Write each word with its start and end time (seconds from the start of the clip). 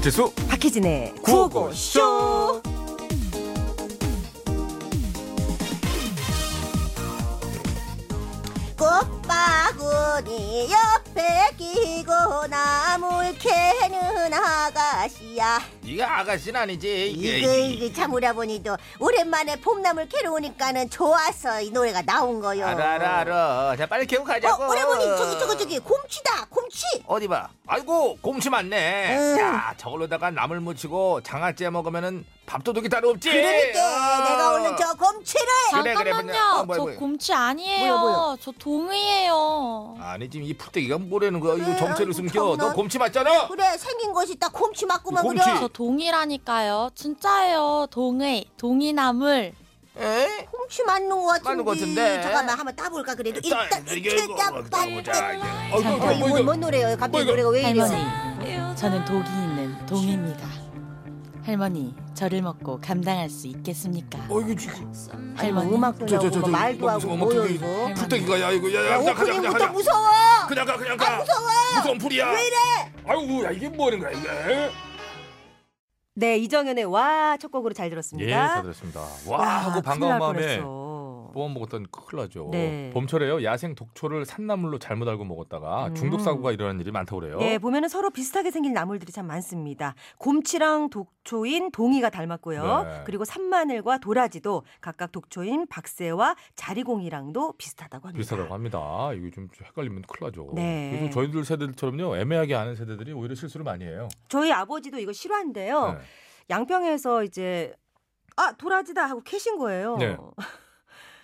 배칠수 0.00 0.32
박혜진의 0.48 1.14
구호고쇼. 1.22 2.62
꽃바구니 9.40 10.70
옆에 10.72 11.50
끼고 11.56 12.12
나물 12.48 13.36
캐는 13.38 14.32
아가씨야. 14.32 15.60
네가 15.82 16.20
아가씨는 16.20 16.60
아니지. 16.60 17.10
이게 17.10 17.66
이게 17.66 17.92
참으려 17.92 18.32
보니 18.32 18.62
또 18.62 18.76
오랜만에 18.98 19.60
봄나물 19.60 20.08
캐러 20.08 20.32
오니까는 20.32 20.88
좋아서 20.90 21.60
이 21.60 21.70
노래가 21.70 22.02
나온 22.02 22.40
거요. 22.40 22.66
알아 22.66 22.92
알아 22.94 23.18
알아. 23.18 23.76
자 23.76 23.86
빨리 23.86 24.06
개고 24.06 24.24
가자고. 24.24 24.62
어 24.64 24.68
오래보니 24.68 25.04
저기 25.18 25.38
저기 25.38 25.58
저기 25.58 25.78
곰치다. 25.78 26.46
곰치 26.46 26.49
어디 27.10 27.26
봐 27.26 27.48
아이고 27.66 28.18
곰치 28.20 28.48
많네 28.50 29.16
음. 29.18 29.38
야 29.40 29.74
저걸로다가 29.76 30.30
나물 30.30 30.60
무치고 30.60 31.22
장아찌 31.22 31.68
먹으면은 31.68 32.24
밥도둑이 32.46 32.88
따로 32.88 33.10
없지 33.10 33.30
그러니까 33.30 33.80
어. 33.80 34.30
내가 34.30 34.52
오늘 34.54 34.76
저 34.76 34.94
곰치를 34.94 35.46
그래, 35.72 35.94
그래, 35.94 36.10
잠깐만요. 36.10 36.24
뭐냐. 36.24 36.54
어, 36.60 36.64
뭐야, 36.64 36.76
저 36.78 36.82
뭐야. 36.84 36.96
곰치 36.98 37.32
아니에요. 37.34 37.98
뭐야, 37.98 38.12
뭐야? 38.16 38.36
저 38.40 38.52
동이에요. 38.52 39.96
아니 40.00 40.30
지금 40.30 40.46
이 40.46 40.54
풀떼기가 40.56 40.98
뭐라는 40.98 41.40
거야 41.40 41.56
이거 41.56 41.64
그래, 41.66 41.76
정체를 41.76 42.06
아이고, 42.06 42.12
숨겨 42.12 42.56
참나. 42.56 42.64
너 42.68 42.72
곰치 42.74 42.98
맞잖아 42.98 43.48
그래 43.48 43.76
생긴 43.76 44.12
것이 44.12 44.36
딱 44.38 44.52
곰치 44.52 44.86
맞구만 44.86 45.24
곰치. 45.24 45.42
그래 45.44 45.56
저 45.58 45.66
동이라니까요. 45.68 46.90
진짜예요. 46.94 47.88
동의, 47.90 48.44
동이나물. 48.56 49.52
에? 49.98 50.46
맞는 50.86 51.08
것 51.10 51.26
같은데 51.26 51.48
맞는 51.48 51.64
것 51.64 51.70
같은데. 51.72 52.22
잠깐만 52.22 52.58
한번 52.58 52.76
따볼까 52.76 53.14
그래도 53.14 53.40
일단 53.42 53.68
이거 53.96 54.10
일단 54.10 54.52
뭐, 54.52 54.60
어, 54.60 55.80
이거 55.80 55.90
뭐 55.90 56.14
뭔, 56.18 56.30
이거 56.30 56.42
뭔 56.42 56.60
노래예요? 56.60 56.96
갑자기 56.96 57.10
뭐 57.10 57.20
이거? 57.22 57.30
노래가 57.32 57.48
왜 57.50 57.60
이래요? 57.70 57.82
할머니, 57.84 58.76
저는 58.76 59.04
독이 59.04 59.28
있는 59.30 59.86
동입니다. 59.86 60.48
할머니, 61.44 61.94
저를 62.14 62.42
먹고 62.42 62.80
감당할 62.80 63.28
수 63.30 63.46
있겠습니까? 63.48 64.18
어이구 64.28 64.54
지금 64.56 64.92
아니 65.36 65.50
뭐 65.50 65.60
할머니. 65.62 65.74
음악도 65.74 66.06
저, 66.06 66.18
저, 66.18 66.22
나오고 66.22 66.30
저, 66.30 66.38
뭐 66.40 66.46
저, 66.48 66.52
말도 66.52 66.80
뭐 66.80 66.90
하고 66.90 67.16
뭐요 67.16 67.40
어떻게 67.40 67.54
이거 67.54 67.90
풀떼기가 67.94 68.40
야 68.40 68.50
이거 68.52 68.72
야 68.74 68.84
야야 68.86 68.98
그냥 68.98 69.14
가자 69.14 69.32
오프닝부터 69.32 69.52
가자 69.58 69.66
무서워 69.72 70.06
그냥 70.48 70.66
가 70.66 70.76
그냥 70.76 70.96
가 70.96 71.06
아 71.06 71.16
무서워 71.18 71.40
무서운 71.76 71.98
풀이야 71.98 72.30
왜 72.30 72.46
이래 72.46 72.56
아이고 73.06 73.44
야 73.44 73.50
이게 73.50 73.68
뭐 73.70 73.86
하는 73.86 73.98
거야 73.98 74.10
이게 74.10 74.70
네, 76.14 76.36
이정현의 76.38 76.84
와 76.86 77.36
첫 77.38 77.50
곡으로 77.50 77.72
잘 77.72 77.86
예, 77.86 77.90
들었습니다. 77.90 78.48
잘 78.54 78.62
들었습니다. 78.62 79.00
와, 79.26 79.38
와, 79.38 79.46
하고 79.46 79.80
반가운 79.80 80.10
날 80.10 80.18
마음에 80.18 80.56
뽑아 81.32 81.52
먹었던 81.52 81.86
큰일 81.90 82.22
나죠. 82.22 82.48
네. 82.52 82.90
봄철에요. 82.92 83.42
야생 83.44 83.74
독초를 83.74 84.24
산나물로 84.24 84.78
잘못 84.78 85.08
알고 85.08 85.24
먹었다가 85.24 85.88
음. 85.88 85.94
중독 85.94 86.20
사고가 86.20 86.52
일어나는 86.52 86.80
일이 86.80 86.90
많다고 86.90 87.20
그래요. 87.20 87.38
네, 87.38 87.58
보면은 87.58 87.88
서로 87.88 88.10
비슷하게 88.10 88.50
생긴 88.50 88.72
나물들이 88.72 89.12
참 89.12 89.26
많습니다. 89.26 89.94
곰치랑 90.18 90.90
독초인 90.90 91.70
동이가 91.70 92.10
닮았고요. 92.10 92.82
네. 92.82 93.02
그리고 93.04 93.24
산마늘과 93.24 93.98
도라지도 93.98 94.64
각각 94.80 95.12
독초인 95.12 95.66
박새와 95.68 96.36
자리공이랑도 96.56 97.54
비슷하다고 97.58 98.08
합니다. 98.08 98.18
비슷하다고 98.18 98.54
합니다. 98.54 98.78
이거 99.14 99.30
좀 99.34 99.48
헷갈리면 99.62 100.02
큰일 100.02 100.28
나죠. 100.30 100.52
네. 100.54 100.90
그래서 100.92 101.10
저희들 101.14 101.44
세대들처럼요. 101.44 102.16
애매하게 102.16 102.54
아는 102.54 102.74
세대들이 102.74 103.12
오히려 103.12 103.34
실수를 103.34 103.64
많이 103.64 103.84
해요. 103.84 104.08
저희 104.28 104.52
아버지도 104.52 104.98
이거 104.98 105.12
싫어한대요. 105.12 105.92
네. 105.92 105.98
양평에서 106.50 107.24
이제 107.24 107.72
아 108.36 108.52
도라지다 108.52 109.04
하고 109.06 109.22
캐신 109.22 109.58
거예요. 109.58 109.96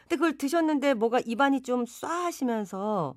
네. 0.06 0.08
근데 0.08 0.16
그걸 0.16 0.38
드셨는데 0.38 0.94
뭐가 0.94 1.20
입안이 1.24 1.62
좀 1.62 1.84
쏴하시면서 1.84 3.14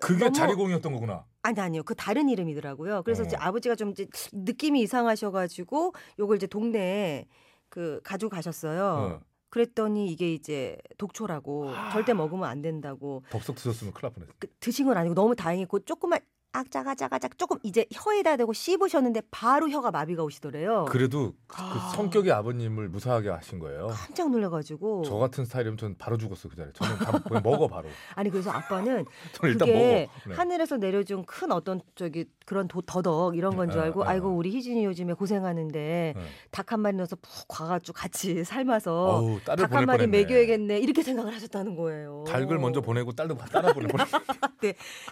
그게 0.00 0.24
너무- 0.24 0.32
자리공이었던 0.36 0.92
거구나. 0.92 1.24
아니 1.42 1.60
아니요 1.60 1.82
그 1.84 1.94
다른 1.94 2.28
이름이더라고요. 2.28 3.02
그래서 3.04 3.22
어. 3.22 3.26
이제 3.26 3.36
아버지가 3.36 3.76
좀 3.76 3.90
이제 3.90 4.06
느낌이 4.32 4.80
이상하셔가지고 4.82 5.94
요걸 6.18 6.36
이제 6.36 6.46
동네에 6.46 7.26
그 7.68 8.00
가지고 8.04 8.30
가셨어요. 8.30 9.08
네. 9.20 9.26
그랬더니 9.48 10.08
이게 10.10 10.34
이제 10.34 10.76
독초라고 10.98 11.70
절대 11.92 12.12
먹으면 12.14 12.44
안 12.48 12.60
된다고 12.62 13.22
덥석 13.30 13.56
드셨으면 13.56 13.92
큰일 13.94 14.02
날 14.02 14.12
뻔했어. 14.12 14.32
그 14.38 14.48
드신 14.60 14.86
건 14.86 14.96
아니고 14.96 15.14
너무 15.14 15.34
다행이고 15.36 15.80
조금만 15.80 16.20
악자가자가작 16.60 17.38
조금 17.38 17.58
이제 17.62 17.86
혀에다 17.92 18.36
대고 18.36 18.52
씹으셨는데 18.52 19.22
바로 19.30 19.68
혀가 19.68 19.90
마비가 19.90 20.22
오시더래요. 20.22 20.86
그래도 20.88 21.32
그, 21.46 21.56
그 21.56 21.62
아. 21.62 21.92
성격의 21.94 22.32
아버님을 22.32 22.88
무사하게 22.88 23.28
하신 23.30 23.58
거예요. 23.58 23.88
깜짝 23.88 24.30
놀라가지고 24.30 25.02
저 25.04 25.16
같은 25.16 25.44
스타일이면 25.44 25.76
전 25.76 25.94
바로 25.98 26.16
죽었어 26.16 26.48
그 26.48 26.56
자리에. 26.56 26.72
저는 26.74 26.96
다 26.98 27.18
그냥 27.18 27.42
먹어 27.42 27.68
바로. 27.68 27.88
아니 28.14 28.30
그래서 28.30 28.50
아빠는 28.50 29.04
그게. 29.40 29.64
네. 29.64 30.08
하늘에서 30.32 30.76
내려준 30.78 31.24
큰 31.24 31.52
어떤 31.52 31.80
저기 31.94 32.24
그런 32.46 32.68
도, 32.68 32.80
더덕 32.80 33.36
이런 33.36 33.56
건줄 33.56 33.78
네, 33.78 33.84
알고 33.86 34.04
네, 34.04 34.10
아이고 34.10 34.30
네. 34.30 34.36
우리 34.36 34.50
희진이 34.50 34.84
요즘에 34.84 35.12
고생하는데 35.14 36.12
네. 36.16 36.22
닭한 36.50 36.80
마리 36.80 36.96
넣어서 36.96 37.16
푹 37.16 37.48
과가지고 37.48 37.92
같이 37.94 38.44
삶아서 38.44 39.38
닭 39.44 39.72
한 39.76 39.84
마리. 39.84 40.06
먹여야겠네 40.06 40.78
이렇게 40.78 41.02
생각을 41.02 41.34
하셨다는 41.34 41.76
거예요. 41.76 42.24
닭을 42.28 42.58
먼저 42.58 42.80
보내고 42.80 43.12
딸도 43.12 43.36
따라 43.36 43.72
보낼 43.74 43.88
뻔. 43.88 44.00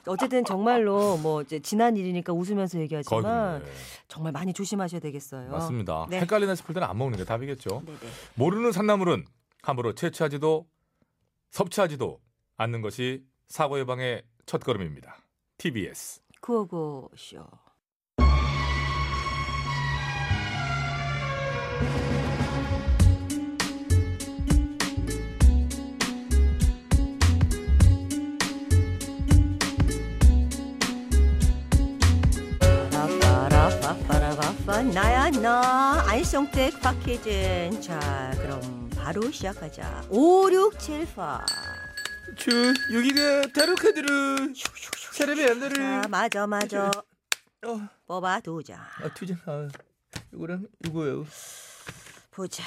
어쨌든 0.07 0.45
정말로 0.45 1.17
뭐 1.19 1.34
이제 1.43 1.61
지난 1.61 1.97
일이니까 1.97 2.33
웃으면서 2.33 2.79
얘기하지만 2.81 3.61
거의 3.61 3.73
정말 4.09 4.33
많이 4.33 4.53
조심하셔야 4.53 5.01
되겠어요. 5.01 5.51
맞습니다. 5.51 6.07
네. 6.11 6.21
헷갈리나 6.21 6.55
싶을 6.55 6.75
때는 6.75 6.89
안 6.89 6.97
먹는 6.99 7.19
게 7.19 7.25
답이겠죠. 7.25 7.83
네네. 7.85 7.99
모르는 8.35 8.73
산나물은 8.73 9.25
함부로 9.63 9.95
채취하지도 9.95 10.67
섭취하지도 11.51 12.21
않는 12.57 12.83
것이 12.83 13.25
사고 13.49 13.79
예방의 13.79 14.23
첫걸음입니다. 14.47 15.17
TBS. 15.59 16.21
구호고 16.41 17.11
쇼. 17.17 17.47
빠라빠라빠라빠빠 34.67 34.83
나야 34.83 35.31
나 35.31 36.05
안성택 36.09 36.81
박혜진 36.81 37.81
자 37.81 38.33
그럼 38.37 38.91
바로 38.97 39.31
시작하자 39.31 40.07
5678 40.11 41.45
저 42.39 42.51
여기가 42.97 43.53
다루카드로 43.53 44.55
사람의 45.13 45.51
안나를 45.51 45.77
자 45.77 46.03
맞아 46.09 46.47
맞아 46.47 46.91
어, 47.67 47.81
뽑아 48.07 48.41
두자 48.41 48.81
아 49.03 49.15
투전 49.15 49.39
아, 49.47 49.69
이거랑 50.33 50.67
이거요. 50.87 51.25
보자. 52.31 52.65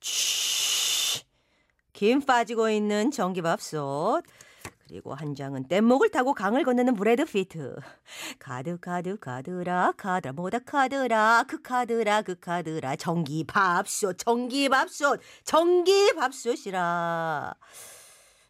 치. 0.00 1.22
김 1.92 2.20
빠지고 2.20 2.68
있는 2.70 3.10
전기밥솥. 3.12 4.24
그리고 4.88 5.14
한 5.14 5.34
장은 5.36 5.68
뗏목을 5.68 6.10
타고 6.10 6.34
강을 6.34 6.64
건너는 6.64 6.94
브래드 6.94 7.24
피트. 7.24 7.76
카드 8.38 8.78
카드 8.78 9.18
카드라 9.18 9.92
카드라 9.96 10.32
뭐다 10.32 10.58
카드라 10.60 11.44
그 11.48 11.60
카드라 11.62 12.22
그 12.22 12.38
카드라 12.38 12.96
전기밥솥 12.96 14.18
전기밥솥 14.18 15.20
전기밥솥이라. 15.44 16.88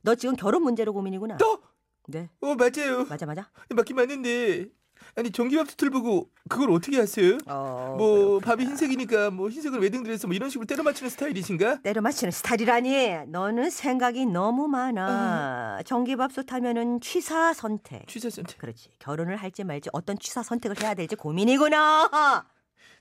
너 0.03 0.15
지금 0.15 0.37
결혼 0.37 0.63
문제로 0.63 0.93
고민이구나. 0.93 1.37
또? 1.39 1.61
네 2.07 2.31
어 2.31 2.55
맞아요. 2.57 3.05
맞아 3.09 3.27
맞아. 3.27 3.51
맞긴 3.75 3.97
맞는데 3.97 4.71
아니 5.17 5.31
전기밥 5.31 5.69
솥을 5.71 5.91
보고 5.91 6.31
그걸 6.49 6.71
어떻게 6.71 6.99
하세요? 6.99 7.39
어, 7.47 7.95
뭐 7.99 8.39
밥이 8.39 8.65
흰색이니까 8.65 9.31
뭐 9.31 9.49
흰색을 9.49 9.81
웨딩드레스 9.81 10.27
뭐 10.29 10.35
이런 10.35 10.51
식으로 10.51 10.67
때려 10.67 10.83
맞추는 10.83 11.11
스타일이신가? 11.11 11.83
때려 11.83 12.01
맞히는 12.01 12.31
스타일이라니. 12.31 13.27
너는 13.29 13.71
생각이 13.71 14.27
너무 14.27 14.69
많아. 14.69 15.81
전기밥솥 15.85 16.53
하면은 16.53 17.01
취사 17.01 17.53
선택. 17.53 18.07
취사 18.07 18.31
선택 18.31 18.59
그렇지. 18.59 18.91
결혼을 18.99 19.37
할지 19.37 19.65
말지 19.65 19.91
어떤 19.93 20.19
취사 20.19 20.43
선택을 20.43 20.81
해야 20.83 20.95
될지 20.95 21.17
고민이구나. 21.17 22.45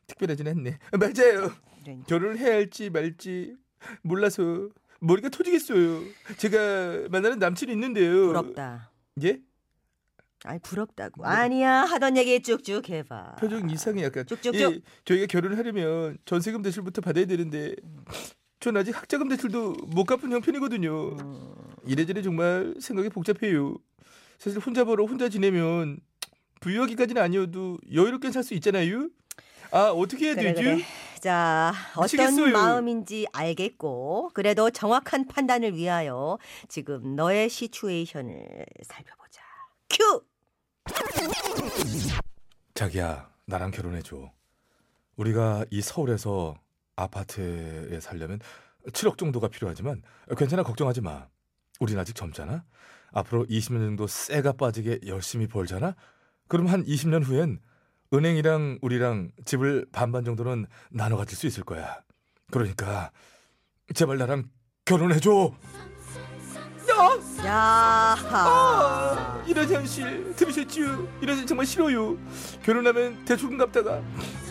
특별하진 0.07 0.48
않네. 0.48 0.80
아, 0.92 0.98
맞아요. 0.98 1.51
그러니까. 1.83 2.06
결혼을 2.07 2.38
해야 2.39 2.53
할지 2.56 2.89
말지 2.89 3.56
몰라서 4.01 4.69
머리가 5.00 5.30
터지겠어요. 5.30 6.01
제가 6.38 7.07
만나는 7.12 7.39
남친이 7.39 7.71
있는데요. 7.71 8.27
부럽다. 8.27 8.92
예? 9.24 9.39
아니 10.44 10.60
부럽다고. 10.60 11.24
네. 11.24 11.30
아니야 11.30 11.81
하던 11.81 12.18
얘기 12.18 12.42
쭉쭉 12.42 12.89
해봐. 12.89 13.36
표정 13.39 13.69
이상해 13.69 14.04
약간. 14.04 14.25
쭉쭉쭉. 14.25 14.56
예, 14.75 14.80
저희가 15.06 15.25
결혼을 15.28 15.57
하려면 15.57 16.18
전세금 16.25 16.62
대출부터 16.62 17.01
받아야 17.01 17.25
되는데 17.25 17.75
전 18.60 18.78
아직 18.78 18.95
학자금 18.95 19.30
대출도 19.30 19.74
못 19.88 20.04
갚은 20.06 20.31
형편이거든요. 20.31 21.10
음, 21.19 21.56
이래저래 21.86 22.22
정말 22.22 22.75
생각이 22.80 23.10
복잡해요. 23.10 23.78
사실 24.38 24.60
혼자 24.60 24.84
벌어 24.84 25.06
혼자 25.06 25.30
지내면 25.30 26.00
부유하기까지는 26.62 27.22
아니어도 27.22 27.78
여유롭게 27.94 28.31
살 28.31 28.44
수 28.44 28.54
있잖아요. 28.56 29.10
아 29.72 29.89
어떻게 29.89 30.28
해야 30.28 30.36
그래 30.36 30.54
되죠? 30.54 30.62
그래. 30.62 30.84
자 31.19 31.74
어떤 31.95 32.04
미치겠어요. 32.06 32.54
마음인지 32.54 33.28
알겠고 33.34 34.31
그래도 34.34 34.69
정확한 34.69 35.28
판단을 35.28 35.75
위하여 35.75 36.38
지금 36.69 37.16
너의 37.16 37.50
시츄에이션을 37.50 38.66
살펴보자. 38.84 39.16
큐. 39.89 40.24
자기야, 42.74 43.30
나랑 43.45 43.72
결혼해 43.72 44.01
줘. 44.01 44.31
우리가 45.16 45.66
이 45.72 45.81
서울에서 45.81 46.56
아파트에 46.95 48.00
살려면 48.00 48.39
7억 48.88 49.18
정도가 49.18 49.48
필요하지만 49.48 50.01
괜찮아, 50.38 50.63
걱정하지 50.63 51.01
마. 51.01 51.28
우린 51.80 51.98
아직 52.00 52.16
젊잖아. 52.16 52.63
앞으로 53.12 53.45
20년 53.45 53.80
정도 53.80 54.07
쇠가 54.07 54.54
빠지게 54.54 55.00
열심히 55.07 55.48
벌잖아. 55.48 55.95
그럼 56.48 56.68
한 56.68 56.84
20년 56.84 57.24
후엔 57.24 57.60
은행이랑 58.13 58.80
우리랑 58.81 59.31
집을 59.45 59.88
반반 59.92 60.24
정도는 60.24 60.66
나눠 60.89 61.18
가질 61.18 61.38
수 61.38 61.48
있을 61.48 61.63
거야. 61.63 62.01
그러니까 62.51 63.12
제발 63.94 64.18
나랑 64.18 64.50
결혼해 64.86 65.19
줘. 65.19 65.54
야하. 67.45 69.44
이런 69.47 69.67
현실 69.69 70.33
들으셨지요? 70.35 71.07
이런 71.21 71.29
현실 71.35 71.45
정말 71.45 71.65
싫어요. 71.65 72.17
결혼하면 72.63 73.23
대출금 73.25 73.57
갚다가 73.57 74.01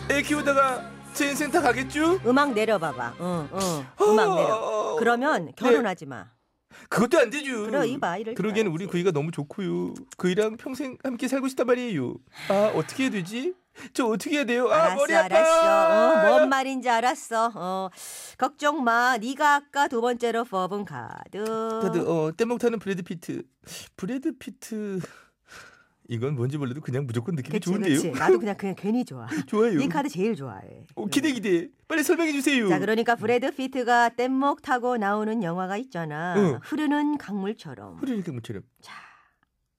애 0.09 0.21
키우다가 0.21 0.89
제 1.13 1.29
인생 1.29 1.51
다 1.51 1.61
가겠죠? 1.61 2.19
음악 2.25 2.53
내려봐봐. 2.53 3.13
응, 3.19 3.49
응. 3.53 3.85
음악 4.01 4.35
내려. 4.35 4.55
어, 4.55 4.95
그러면 4.97 5.51
결혼하지 5.55 6.05
마. 6.05 6.27
그것도 6.89 7.19
안 7.19 7.29
되죠. 7.29 7.65
그러 7.65 7.83
이봐 7.83 8.17
이럴 8.17 8.35
줄 8.35 8.41
그러기엔 8.43 8.67
우리. 8.67 8.85
그이가 8.87 9.11
너무 9.11 9.31
좋고요. 9.31 9.95
그이랑 10.15 10.57
평생 10.57 10.97
함께 11.03 11.27
살고 11.27 11.47
싶단 11.49 11.65
말이에요. 11.67 12.13
아 12.49 12.71
어떻게 12.75 13.03
해야 13.03 13.11
되지? 13.11 13.55
저 13.93 14.05
어떻게 14.07 14.37
해야 14.37 14.43
돼요? 14.45 14.67
아 14.71 14.75
알았어, 14.83 14.95
머리 14.95 15.15
아파. 15.15 15.25
알았어. 15.25 15.89
어, 15.89 16.29
뭔 16.37 16.49
말인지 16.49 16.89
알았어. 16.89 17.51
어, 17.55 17.89
걱정 18.37 18.83
마. 18.83 19.17
네가 19.17 19.55
아까 19.55 19.87
두 19.87 20.01
번째로 20.01 20.43
뽑은 20.45 20.85
카드. 20.85 21.43
다들 21.81 22.01
어 22.07 22.31
뗏목 22.35 22.59
타는 22.59 22.79
브래드 22.79 23.03
피트. 23.03 23.43
브래드 23.95 24.37
피트. 24.37 24.99
이건 26.09 26.35
뭔지 26.35 26.57
몰라도 26.57 26.79
그냥 26.79 27.05
무조건 27.05 27.35
느낌이 27.35 27.51
그치, 27.51 27.69
좋은데요. 27.69 27.95
그치. 27.95 28.11
나도 28.11 28.39
그냥 28.39 28.55
그냥 28.57 28.75
괜히 28.77 29.03
좋아. 29.03 29.27
좋아요. 29.45 29.77
이 29.79 29.89
카드 29.89 30.07
제일 30.07 30.35
좋아해. 30.35 30.85
어, 30.95 31.05
기대 31.07 31.31
기대. 31.33 31.67
빨리 31.87 32.01
설명해 32.01 32.31
주세요. 32.31 32.69
자, 32.69 32.79
그러니까 32.79 33.15
브래드 33.15 33.53
피트가 33.53 34.09
뗏목 34.15 34.61
타고 34.61 34.95
나오는 34.95 35.43
영화가 35.43 35.75
있잖아. 35.77 36.35
응. 36.37 36.59
흐르는 36.63 37.17
강물처럼. 37.17 37.97
흐르니까 37.97 38.31
뭐처럼. 38.31 38.63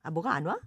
아, 0.02 0.10
뭐가 0.10 0.32
안 0.34 0.44
와? 0.44 0.58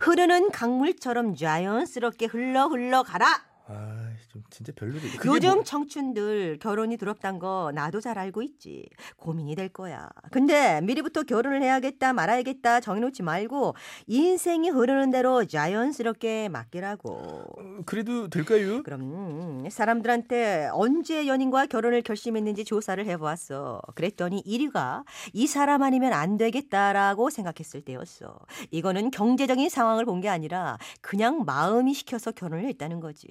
흐르는 0.00 0.50
강물처럼 0.50 1.36
자연스럽게 1.36 2.26
흘러 2.26 2.66
흘러 2.66 3.02
가라. 3.02 3.26
아, 3.68 3.99
좀 4.32 4.42
진짜. 4.48 4.72
그게 4.72 5.28
요즘 5.28 5.54
뭐- 5.56 5.64
청춘들 5.64 6.58
결혼이 6.60 6.96
두렵단 6.96 7.38
거 7.40 7.72
나도 7.74 8.00
잘 8.00 8.16
알고 8.16 8.42
있지. 8.42 8.88
고민이 9.16 9.56
될 9.56 9.68
거야. 9.68 10.08
근데 10.30 10.80
미리부터 10.82 11.24
결혼을 11.24 11.62
해야겠다 11.62 12.12
말아야겠다 12.12 12.78
정해놓지 12.80 13.24
말고 13.24 13.74
인생이 14.06 14.70
흐르는 14.70 15.10
대로 15.10 15.44
자연스럽게 15.44 16.48
맡기라고. 16.48 17.10
어, 17.12 17.44
그래도 17.86 18.28
될까요? 18.28 18.82
그럼 18.84 19.00
음, 19.00 19.68
사람들한테 19.68 20.68
언제 20.72 21.26
연인과 21.26 21.66
결혼을 21.66 22.02
결심했는지 22.02 22.64
조사를 22.64 23.04
해보았어. 23.04 23.80
그랬더니 23.96 24.42
1위가 24.44 25.02
이 25.32 25.46
사람 25.48 25.82
아니면 25.82 26.12
안 26.12 26.36
되겠다라고 26.36 27.30
생각했을 27.30 27.80
때였어. 27.82 28.38
이거는 28.70 29.10
경제적인 29.10 29.68
상황을 29.68 30.04
본 30.04 30.20
게 30.20 30.28
아니라 30.28 30.76
그냥 31.00 31.44
마음이 31.46 31.94
시켜서 31.94 32.30
결혼을 32.30 32.66
했다는 32.66 33.00
거지. 33.00 33.26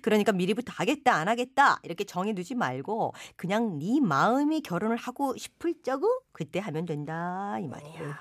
그러니까 0.00 0.32
미리부터 0.40 0.72
하겠다 0.74 1.14
안 1.14 1.28
하겠다 1.28 1.80
이렇게 1.82 2.04
정해두지 2.04 2.54
말고 2.54 3.12
그냥 3.36 3.78
네 3.78 4.00
마음이 4.00 4.62
결혼을 4.62 4.96
하고 4.96 5.36
싶을 5.36 5.74
적은 5.82 6.08
그때 6.32 6.58
하면 6.60 6.86
된다 6.86 7.58
이 7.60 7.68
말이야. 7.68 8.18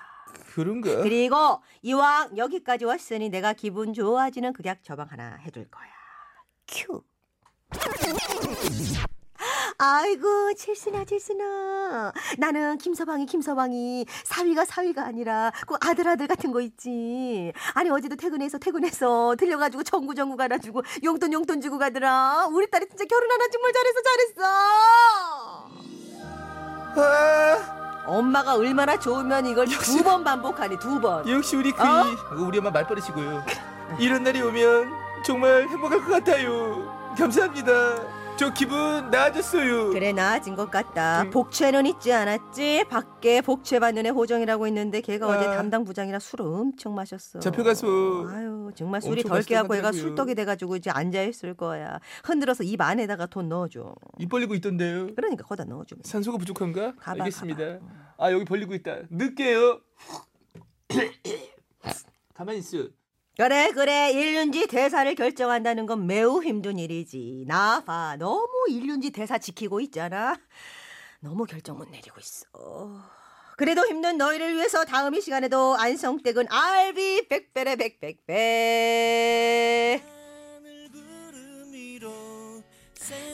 그런가? 0.53 1.01
그리고 1.01 1.61
이왕 1.81 2.37
여기까지 2.37 2.85
왔으니 2.85 3.29
내가 3.29 3.53
기분 3.53 3.93
좋아지는 3.93 4.53
극약 4.53 4.83
처방 4.83 5.07
하나 5.09 5.35
해줄 5.37 5.69
거야. 5.69 5.87
큐. 6.67 7.03
아이고 9.81 10.53
칠순아 10.55 11.05
칠순아 11.05 12.11
나는 12.37 12.77
김서방이 12.77 13.25
김서방이 13.25 14.05
사위가 14.25 14.65
사위가 14.65 15.05
아니라 15.05 15.53
그 15.65 15.75
아들 15.79 16.05
아들 16.05 16.27
같은 16.27 16.51
거 16.51 16.59
있지 16.59 17.53
아니 17.75 17.89
어제도 17.89 18.17
퇴근해서 18.17 18.57
퇴근해서 18.57 19.35
들려가지고 19.39 19.83
전구 19.83 20.13
전구 20.15 20.35
갈아주고 20.35 20.83
용돈 21.05 21.31
용돈 21.31 21.61
주고 21.61 21.77
가더라 21.77 22.47
우리 22.51 22.69
딸이 22.69 22.87
진짜 22.89 23.05
결혼 23.05 23.31
하나 23.31 23.45
정말 23.47 23.71
잘했어 23.71 24.01
잘했어 24.03 25.69
아, 27.01 28.03
엄마가 28.05 28.55
얼마나 28.55 28.99
좋으면 28.99 29.45
이걸 29.45 29.65
두번 29.65 30.25
반복하니 30.25 30.77
두 30.79 30.99
번 30.99 31.25
역시 31.29 31.55
우리 31.55 31.71
그 31.71 31.81
어? 31.81 32.03
우리 32.35 32.57
엄마 32.57 32.69
말버릇이고요. 32.71 33.45
이런 33.99 34.23
날이 34.23 34.41
오면 34.41 34.91
정말 35.23 35.69
행복할 35.69 36.03
것 36.03 36.07
같아요. 36.11 37.13
감사합니다. 37.17 38.18
저 38.39 38.53
기분 38.53 39.11
나아졌어요. 39.11 39.89
그래 39.89 40.13
나아진 40.13 40.55
것 40.55 40.71
같다. 40.71 41.23
음. 41.23 41.29
복채는 41.29 41.85
있지 41.87 42.13
않았지? 42.13 42.85
밖에 42.89 43.41
복채 43.41 43.79
받는 43.79 44.05
애 44.05 44.09
호정이라고 44.09 44.65
있는데 44.67 45.01
걔가 45.01 45.27
어제 45.27 45.45
아. 45.45 45.57
담당 45.57 45.83
부장이라 45.83 46.19
술을 46.19 46.45
엄청 46.45 46.95
마셨어. 46.95 47.39
잡혀가서 47.39 47.85
아유 48.29 48.71
정말 48.75 49.01
술이 49.01 49.23
덜 49.23 49.43
얘가 49.49 49.63
마시다고 49.63 49.91
술떡이 49.91 50.35
돼가지고 50.35 50.77
이제 50.77 50.89
앉아 50.89 51.21
있을 51.23 51.53
거야. 51.53 51.99
흔들어서 52.23 52.63
입 52.63 52.79
안에다가 52.79 53.25
돈 53.25 53.49
넣어줘. 53.49 53.93
입 54.19 54.29
벌리고 54.29 54.55
있던데요. 54.55 55.13
그러니까 55.17 55.43
거다 55.43 55.65
넣어주면. 55.65 56.03
산소가 56.05 56.37
부족한가? 56.37 56.95
가봐, 56.95 57.23
알겠습니다. 57.23 57.79
가봐. 57.79 57.85
아 58.19 58.31
여기 58.31 58.45
벌리고 58.45 58.73
있다. 58.73 58.99
늦게요. 59.09 59.81
가만히 62.33 62.59
있어. 62.59 62.87
그래 63.39 63.71
그래 63.71 64.11
일륜지 64.11 64.67
대사를 64.67 65.15
결정한다는 65.15 65.85
건 65.85 66.05
매우 66.05 66.43
힘든 66.43 66.77
일이지. 66.77 67.45
나봐 67.47 68.17
너무 68.19 68.65
일륜지 68.67 69.11
대사 69.11 69.37
지키고 69.37 69.79
있잖아. 69.79 70.35
너무 71.21 71.45
결정 71.45 71.77
못 71.77 71.89
내리고 71.89 72.19
있어. 72.19 72.47
그래도 73.55 73.87
힘든 73.87 74.17
너희를 74.17 74.55
위해서 74.55 74.83
다음 74.83 75.15
이 75.15 75.21
시간에도 75.21 75.77
안성댁은 75.77 76.47
알비 76.49 77.29
백배래 77.29 77.77
백백배. 77.77 78.33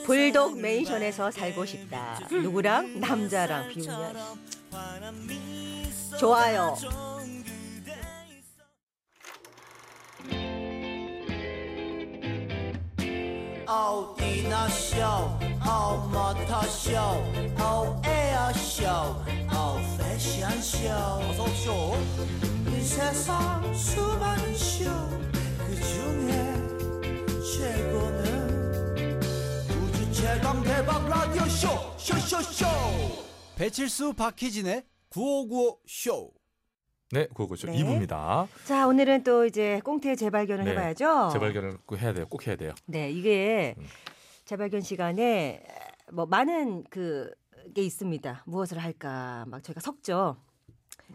불독 0.04 0.60
맨션에서 0.60 1.32
살고 1.32 1.66
싶다. 1.66 2.20
누구랑 2.30 3.00
남자랑 3.00 3.70
비우냐. 3.70 4.12
좋아요. 6.16 6.76
어디나 13.66 14.68
쇼. 14.68 14.96
어서. 21.66 21.96
이 22.68 22.80
세상 22.80 23.74
수많은 23.74 24.54
쇼, 24.54 24.84
그 25.58 25.74
중에 25.74 26.30
최고는 27.58 29.20
우주 29.70 30.12
최강 30.12 30.62
대박 30.62 31.08
라디오 31.08 31.44
쇼, 31.46 31.68
쇼쇼쇼. 31.96 32.66
배칠수 33.56 34.12
박희진의 34.14 34.84
9595 35.10 35.78
쇼. 35.86 36.35
네, 37.12 37.26
그거죠. 37.34 37.68
네. 37.68 37.82
2부입니다. 37.82 38.48
자 38.64 38.86
오늘은 38.88 39.22
또 39.22 39.46
이제 39.46 39.80
꽁트의 39.84 40.16
재발견을 40.16 40.64
네, 40.64 40.72
해봐야죠. 40.72 41.30
재발견을 41.32 41.78
꼭 41.86 41.98
해야 42.00 42.12
돼요. 42.12 42.26
꼭 42.28 42.46
해야 42.46 42.56
돼요. 42.56 42.72
네, 42.86 43.10
이게 43.10 43.74
음. 43.78 43.86
재발견 44.44 44.80
시간에 44.80 45.64
뭐 46.12 46.26
많은 46.26 46.84
그게 46.90 47.82
있습니다. 47.82 48.42
무엇을 48.46 48.78
할까 48.78 49.44
막 49.48 49.62
저희가 49.62 49.80
섞죠. 49.80 50.36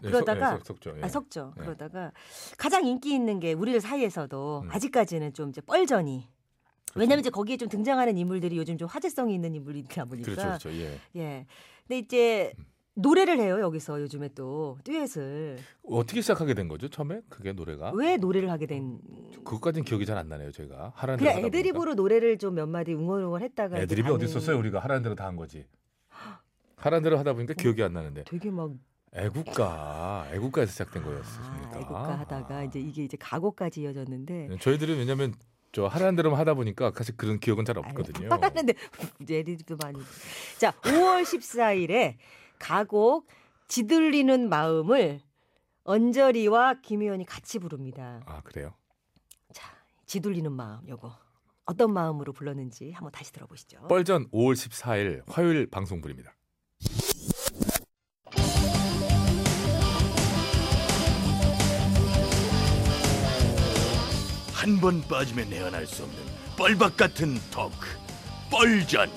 네, 0.00 0.08
그러다가- 0.10 0.50
석, 0.50 0.58
네, 0.58 0.64
석, 0.64 0.80
죠 0.80 0.96
아, 1.02 1.08
섞죠. 1.08 1.52
네. 1.58 1.64
그러다가 1.64 2.12
가장 2.56 2.86
인기 2.86 3.12
있는 3.14 3.38
게 3.38 3.52
우리들 3.52 3.82
사이에서도 3.82 4.62
음. 4.64 4.70
아직까지는 4.70 5.34
좀 5.34 5.50
이제 5.50 5.60
뻘전이. 5.60 6.26
왜냐면 6.94 7.20
이제 7.20 7.30
거기에 7.30 7.56
좀 7.58 7.68
등장하는 7.68 8.16
인물들이 8.18 8.56
요즘 8.56 8.76
좀 8.78 8.88
화제성이 8.88 9.34
있는 9.34 9.54
인물이다 9.54 10.04
보니까. 10.06 10.24
그렇죠, 10.24 10.68
그렇죠. 10.68 10.72
예. 10.72 10.98
예. 11.16 11.46
근데 11.86 11.98
이제 11.98 12.52
노래를 12.94 13.38
해요 13.38 13.60
여기서 13.60 14.00
요즘에 14.02 14.28
또 14.34 14.78
듀엣을 14.84 15.58
어떻게 15.88 16.20
시작하게 16.20 16.52
된 16.54 16.68
거죠? 16.68 16.88
처음에 16.88 17.22
그게 17.28 17.52
노래가? 17.52 17.90
왜 17.94 18.16
노래를 18.18 18.50
하게 18.50 18.66
된? 18.66 18.98
그것까지는 19.44 19.84
기억이 19.84 20.04
잘 20.04 20.18
안 20.18 20.28
나네요. 20.28 20.52
제가 20.52 20.92
하라는 20.94 21.18
대로 21.18 21.30
그냥 21.32 21.44
하다 21.46 21.46
애드립으로 21.56 21.94
노래를 21.94 22.36
좀 22.38 22.54
몇 22.54 22.66
마디 22.68 22.92
웅얼웅얼 22.92 23.40
했다가 23.42 23.68
보니까. 23.70 23.84
이제 23.84 23.94
애드립이 23.94 24.10
어디 24.14 24.26
있었어요? 24.26 24.58
우리가 24.58 24.78
하라는 24.80 25.02
대로 25.02 25.14
다 25.14 25.24
한 25.26 25.36
거지. 25.36 25.66
하라는 26.76 27.02
대로 27.02 27.18
하다 27.18 27.32
보니까 27.32 27.54
기억이 27.54 27.82
안 27.82 27.94
나는데 27.94 28.24
되게 28.24 28.50
막 28.50 28.72
애국가 29.14 30.26
애국가에서 30.32 30.70
시작된 30.72 31.02
거였습니까? 31.02 31.70
아, 31.76 31.78
애국가 31.80 32.18
하다가 32.20 32.64
이제 32.64 32.78
이게 32.78 33.04
이제 33.04 33.16
가곡까지 33.18 33.82
이어졌는데 33.82 34.48
네, 34.50 34.56
저희들은 34.58 34.98
왜냐면 34.98 35.32
저 35.72 35.86
하라는 35.86 36.16
대로만 36.16 36.38
하다 36.40 36.52
보니까 36.54 36.92
사실 36.94 37.16
그런 37.16 37.38
기억은 37.40 37.64
잘 37.64 37.78
없거든요. 37.78 38.28
하는데 38.30 38.74
애드립도 39.30 39.76
많이. 39.82 39.98
자, 40.58 40.72
5월 40.82 41.22
14일에 41.22 42.16
가곡 42.62 43.26
지들리는 43.66 44.48
마음을 44.48 45.20
언저리와 45.84 46.74
김희연이 46.80 47.26
같이 47.26 47.58
부릅니다. 47.58 48.22
아 48.26 48.40
그래요? 48.42 48.74
자, 49.52 49.68
지돌리는 50.06 50.50
마음 50.52 50.88
요거 50.88 51.12
어떤 51.66 51.92
마음으로 51.92 52.32
불렀는지 52.32 52.92
한번 52.92 53.10
다시 53.10 53.32
들어보시죠. 53.32 53.88
뻘전 53.88 54.30
5월 54.30 54.54
14일 54.54 55.22
화요일 55.28 55.68
방송분입니다. 55.68 56.32
한 64.52 64.80
번 64.80 65.00
빠지면 65.02 65.50
내안할 65.50 65.86
수 65.86 66.04
없는 66.04 66.18
뻘박 66.56 66.96
같은 66.96 67.34
토크 67.50 67.86
뻘전 68.50 69.10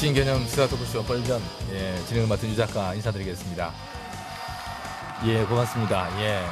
신개념 0.00 0.40
시사 0.46 0.66
토크쇼 0.66 1.04
뻘전 1.04 1.42
예, 1.72 1.94
진행을 2.06 2.26
맡은 2.26 2.48
유 2.48 2.56
작가 2.56 2.94
인사드리겠습니다. 2.94 3.70
예, 5.26 5.44
고맙습니다. 5.44 6.08
예. 6.22 6.42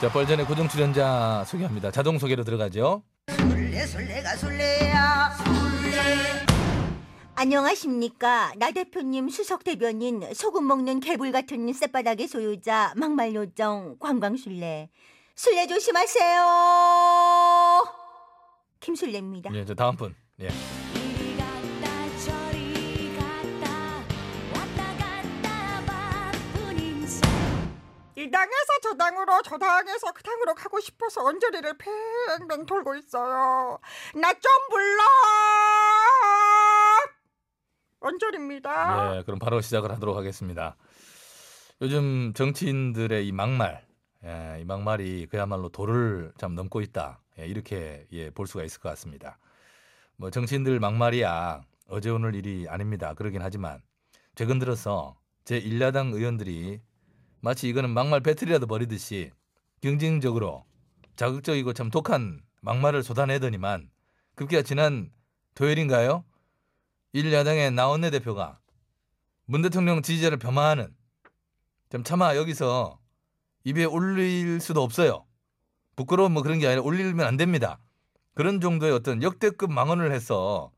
자, 0.00 0.10
뻘전의 0.10 0.46
고정 0.46 0.66
출연자 0.66 1.44
소개합니다. 1.46 1.90
자동 1.90 2.18
소개로 2.18 2.44
들어가죠. 2.44 3.02
술래 3.28 3.84
술래가 3.84 4.36
술래야 4.36 5.36
안녕하십니까 7.34 8.54
나 8.56 8.70
대표님 8.70 9.28
수석 9.28 9.64
대변인 9.64 10.22
소금 10.32 10.66
먹는 10.66 11.00
개불 11.00 11.30
같은 11.30 11.70
쌔바닥의 11.70 12.26
소유자 12.26 12.94
막말 12.96 13.34
요정 13.34 13.96
관광술래 14.00 14.88
술래 15.36 15.66
조심하세요 15.66 17.84
김술래입니다 18.80 19.54
예, 19.54 19.64
저 19.66 19.74
다음 19.74 19.94
분. 19.94 20.14
예. 20.40 20.48
이 28.28 28.30
당에서 28.30 28.72
저 28.82 28.94
당으로 28.94 29.40
저 29.42 29.56
당에서 29.56 30.12
그 30.12 30.22
당으로 30.22 30.54
가고 30.54 30.78
싶어서 30.80 31.24
언저리를 31.24 31.78
팽팽 31.78 32.66
돌고 32.66 32.94
있어요. 32.96 33.78
나 34.14 34.32
좀 34.34 34.52
불러. 34.70 35.02
언저리입니다. 38.00 39.16
예, 39.16 39.22
그럼 39.24 39.38
바로 39.38 39.62
시작을 39.62 39.90
하도록 39.92 40.14
하겠습니다. 40.14 40.76
요즘 41.80 42.34
정치인들의 42.34 43.26
이 43.26 43.32
막말, 43.32 43.86
예, 44.24 44.58
이 44.60 44.64
막말이 44.64 45.26
그야말로 45.30 45.70
도를 45.70 46.32
참 46.36 46.54
넘고 46.54 46.82
있다. 46.82 47.22
예, 47.38 47.46
이렇게 47.46 48.06
예, 48.12 48.28
볼 48.30 48.46
수가 48.46 48.62
있을 48.62 48.80
것 48.80 48.90
같습니다. 48.90 49.38
뭐 50.16 50.30
정치인들 50.30 50.78
막말이야 50.80 51.62
어제 51.88 52.10
오늘 52.10 52.34
일이 52.34 52.66
아닙니다. 52.68 53.14
그러긴 53.14 53.40
하지만 53.40 53.80
최근 54.34 54.58
들어서 54.58 55.16
제 55.44 55.58
1야당 55.60 56.12
의원들이 56.14 56.82
마치 57.40 57.68
이거는 57.68 57.90
막말 57.90 58.20
배틀이라도 58.20 58.66
벌이듯이 58.66 59.30
경쟁적으로 59.80 60.64
자극적이고 61.16 61.72
참 61.72 61.90
독한 61.90 62.40
막말을 62.60 63.02
쏟아내더니만 63.02 63.90
급기야 64.34 64.62
지난 64.62 65.10
토요일인가요? 65.54 66.24
1야당의 67.14 67.72
나원내 67.74 68.10
대표가 68.10 68.58
문 69.46 69.62
대통령 69.62 70.02
지지자를 70.02 70.38
폄하하는 70.38 70.94
좀 71.90 72.04
차마 72.04 72.36
여기서 72.36 72.98
입에 73.64 73.84
올릴 73.84 74.60
수도 74.60 74.82
없어요. 74.82 75.24
부끄러운 75.96 76.32
뭐 76.32 76.42
그런 76.42 76.58
게 76.58 76.66
아니라 76.66 76.82
올리면 76.82 77.26
안 77.26 77.36
됩니다. 77.36 77.80
그런 78.34 78.60
정도의 78.60 78.92
어떤 78.92 79.22
역대급 79.22 79.72
망언을 79.72 80.12
해서 80.12 80.70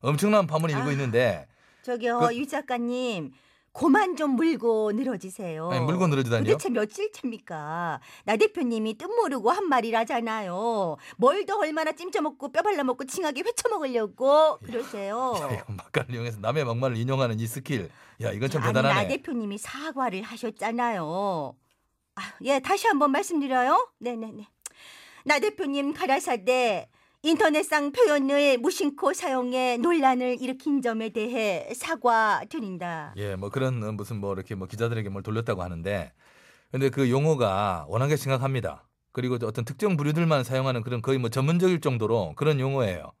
엄청난 0.00 0.46
파문이 0.46 0.72
일고 0.72 0.88
아. 0.88 0.92
있는데 0.92 1.46
저기요 1.82 2.18
그- 2.20 2.36
유 2.36 2.46
작가님 2.48 3.32
고만 3.74 4.14
좀 4.14 4.30
물고 4.36 4.92
늘어지세요 4.92 5.68
아니, 5.68 5.80
물고 5.84 6.06
늘어지다니요? 6.06 6.52
도대체 6.52 6.70
며칠째입니까 6.70 8.00
나 8.24 8.36
대표님이 8.36 8.96
뜻 8.96 9.06
모르고 9.06 9.50
한 9.50 9.68
말이라잖아요 9.68 10.96
뭘 11.16 11.44
더 11.44 11.58
얼마나 11.58 11.90
찜쪄먹고 11.92 12.52
뼈 12.52 12.62
발라먹고 12.62 13.04
칭하게 13.04 13.42
회쳐먹으려고 13.42 14.58
그러세요 14.64 15.34
야, 15.42 15.50
이거 15.52 15.72
막간을 15.72 16.14
이용해서 16.14 16.38
남의 16.40 16.64
막말을 16.64 16.96
인용하는 16.96 17.40
이 17.40 17.46
스킬 17.48 17.90
야 18.22 18.30
이건 18.30 18.48
참 18.48 18.62
아니, 18.62 18.72
나 18.72 18.80
대단하네. 18.80 19.08
대표님이 19.08 19.58
사과를 19.58 20.22
하셨잖아요. 20.22 21.56
아, 22.14 22.20
예, 22.42 22.60
다시 22.60 22.86
한번 22.86 23.10
말씀드려요. 23.10 23.90
네네네. 23.98 24.46
나 25.24 25.40
대표님 25.40 25.92
가라사대 25.94 26.88
인터넷상 27.24 27.90
표현을 27.90 28.58
무심코 28.58 29.14
사용해 29.14 29.78
논란을 29.78 30.42
일으킨 30.42 30.82
점에 30.82 31.08
대해 31.08 31.72
사과드린다. 31.74 33.14
예, 33.16 33.34
뭐 33.34 33.48
그런 33.48 33.82
어, 33.82 33.92
무슨 33.92 34.20
뭐 34.20 34.34
이렇게 34.34 34.54
뭐 34.54 34.68
기자들에게 34.68 35.08
뭘 35.08 35.22
돌렸다고 35.22 35.62
하는데 35.62 36.12
근데 36.70 36.90
그 36.90 37.08
용어가 37.10 37.86
워낙에 37.88 38.16
심각합니다. 38.16 38.86
그리고 39.12 39.36
어떤 39.36 39.64
특정 39.64 39.96
부류들만 39.96 40.44
사용하는 40.44 40.82
그런 40.82 41.00
거의 41.00 41.16
뭐 41.16 41.30
전문적일 41.30 41.80
정도로 41.80 42.34
그런 42.36 42.60
용어예요. 42.60 43.12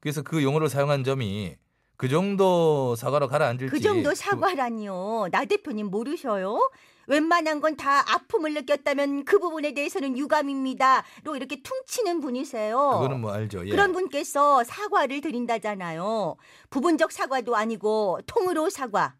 그래서 0.00 0.22
그 0.22 0.42
용어를 0.42 0.70
사용한 0.70 1.04
점이 1.04 1.56
그 1.98 2.08
정도 2.08 2.96
사과로 2.96 3.28
가라앉을지 3.28 3.70
그 3.70 3.80
정도 3.80 4.14
사과라니요. 4.14 5.28
나 5.30 5.44
대표님 5.44 5.88
모르셔요? 5.88 6.70
웬만한 7.06 7.60
건 7.60 7.76
다 7.76 8.04
아픔을 8.14 8.54
느꼈다면 8.54 9.24
그 9.24 9.38
부분에 9.38 9.72
대해서는 9.72 10.16
유감입니다.로 10.18 11.36
이렇게 11.36 11.62
퉁치는 11.62 12.20
분이세요. 12.20 12.76
그거는 12.76 13.20
뭐 13.20 13.32
알죠. 13.32 13.66
예. 13.66 13.70
그런 13.70 13.92
분께서 13.92 14.62
사과를 14.64 15.20
드린다잖아요. 15.22 16.36
부분적 16.70 17.10
사과도 17.12 17.56
아니고 17.56 18.20
통으로 18.26 18.68
사과. 18.70 19.14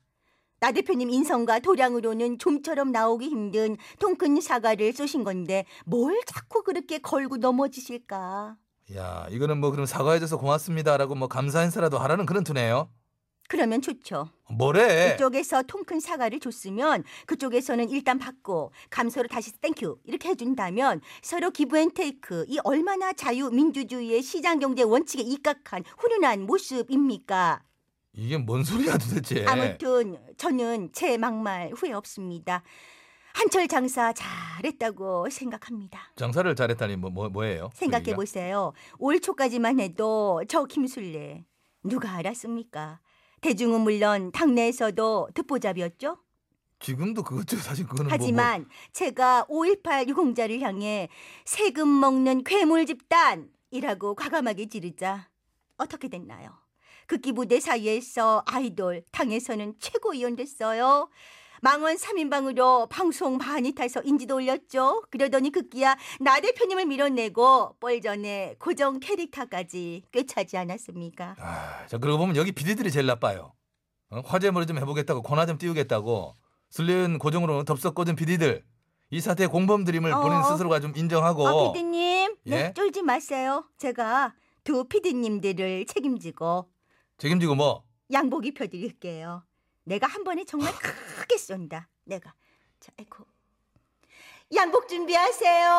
나 0.60 0.70
대표님 0.70 1.10
인성과 1.10 1.58
도량으로는 1.58 2.38
좀처럼 2.38 2.92
나오기 2.92 3.26
힘든 3.28 3.76
통큰 3.98 4.40
사과를 4.40 4.92
쏘신 4.92 5.24
건데 5.24 5.64
뭘 5.86 6.20
자꾸 6.26 6.62
그렇게 6.62 6.98
걸고 6.98 7.38
넘어지실까? 7.38 8.56
야, 8.94 9.26
이거는 9.30 9.58
뭐 9.58 9.70
그럼 9.70 9.86
사과해줘서 9.86 10.36
고맙습니다라고 10.36 11.14
뭐 11.14 11.26
감사 11.26 11.64
인사라도 11.64 11.98
하라는 11.98 12.26
그런 12.26 12.44
투네요. 12.44 12.90
그러면 13.52 13.82
좋죠. 13.82 14.30
뭐래? 14.48 15.12
이쪽에서 15.14 15.62
통 15.64 15.82
큰 15.84 16.00
사과를 16.00 16.40
줬으면 16.40 17.04
그쪽에서는 17.26 17.90
일단 17.90 18.18
받고 18.18 18.72
감사로 18.88 19.28
다시 19.28 19.52
thank 19.60 19.84
you 19.84 19.98
이렇게 20.04 20.30
해준다면 20.30 21.02
서로 21.20 21.50
give 21.50 21.85
and 21.85 22.12
take 22.12 22.46
이 22.48 22.58
얼마나 22.64 23.12
자유민주주의의 23.12 24.22
시장경제 24.22 24.84
원칙에 24.84 25.22
입각한 25.22 25.82
훈훈한 25.98 26.46
모습입니까? 26.46 27.62
이게 28.14 28.38
뭔 28.38 28.64
소리야 28.64 28.96
도대체? 28.96 29.44
아무튼 29.46 30.16
저는 30.38 30.90
제 30.92 31.18
막말 31.18 31.72
후회 31.76 31.92
없습니다. 31.92 32.62
한철 33.34 33.68
장사 33.68 34.14
잘했다고 34.14 35.28
생각합니다. 35.28 36.12
장사를 36.16 36.54
잘했다니 36.56 36.96
뭐, 36.96 37.10
뭐 37.10 37.28
뭐예요? 37.28 37.68
그 37.72 37.76
생각해? 37.76 38.14
보세요. 38.14 38.72
올 38.98 39.20
초까지만 39.20 39.78
해도 39.80 40.42
저 40.48 40.64
김술래 40.64 41.44
누가 41.82 42.12
알았습니까? 42.12 43.00
대중은 43.42 43.80
물론 43.82 44.30
당내에서도 44.32 45.28
듣보잡이었죠. 45.34 46.16
지금도 46.78 47.22
그것죠. 47.22 47.56
사실 47.58 47.84
그거는 47.86 48.08
뭐- 48.08 48.12
하지만 48.12 48.66
제가 48.92 49.46
5.18 49.48 50.08
유공자를 50.08 50.60
향해 50.62 51.08
세금 51.44 51.88
먹는 52.00 52.44
괴물 52.44 52.86
집단이라고 52.86 54.14
과감하게 54.14 54.68
지르자 54.68 55.28
어떻게 55.76 56.08
됐나요? 56.08 56.50
극기 57.06 57.32
부대 57.32 57.58
사이에서 57.60 58.42
아이돌 58.46 59.04
당에서는 59.12 59.74
최고위원 59.80 60.36
됐어요. 60.36 61.10
망원 61.64 61.94
3인방으로 61.96 62.88
방송 62.88 63.36
많이 63.36 63.72
타서 63.72 64.02
인지도 64.02 64.34
올렸죠. 64.34 65.02
그러더니 65.10 65.50
극기야 65.52 65.96
나 66.20 66.40
대표님을 66.40 66.86
밀어내고 66.86 67.76
뻘전에 67.78 68.56
고정 68.58 68.98
캐릭터까지 68.98 70.02
꿰차지 70.10 70.56
않았습니까? 70.56 71.36
뭐- 71.38 71.46
아, 71.46 71.86
자 71.86 71.98
그러고 71.98 72.18
보면 72.18 72.34
여기 72.34 72.50
비디들이 72.50 72.90
제일 72.90 73.06
나빠요. 73.06 73.52
어? 74.10 74.20
화제머리 74.24 74.66
좀 74.66 74.76
해보겠다고 74.78 75.22
권화 75.22 75.46
좀 75.46 75.56
띄우겠다고 75.56 76.34
술래은 76.70 77.18
고정으로 77.20 77.62
덥석 77.62 77.94
꽂은 77.94 78.16
비디들 78.16 78.64
이 79.10 79.20
사태의 79.20 79.48
공범들임을 79.48 80.10
어, 80.12 80.20
본인 80.20 80.38
어. 80.38 80.42
스스로가 80.42 80.80
좀 80.80 80.92
인정하고 80.96 81.46
아, 81.46 81.72
피디님, 81.72 82.36
네, 82.44 82.56
예? 82.56 82.72
쫄지 82.74 83.02
마세요. 83.02 83.64
제가 83.78 84.34
두 84.64 84.82
피디님들을 84.88 85.86
책임지고 85.86 86.68
책임지고 87.18 87.54
뭐 87.54 87.84
양복 88.12 88.46
입혀드릴게요. 88.46 89.44
내가 89.84 90.06
한 90.06 90.24
번에 90.24 90.44
정말 90.44 90.72
크게 90.74 91.36
쏜다. 91.36 91.88
내가. 92.04 92.34
자, 92.80 92.92
아이고. 92.98 93.24
양복 94.54 94.88
준비하세요. 94.88 95.72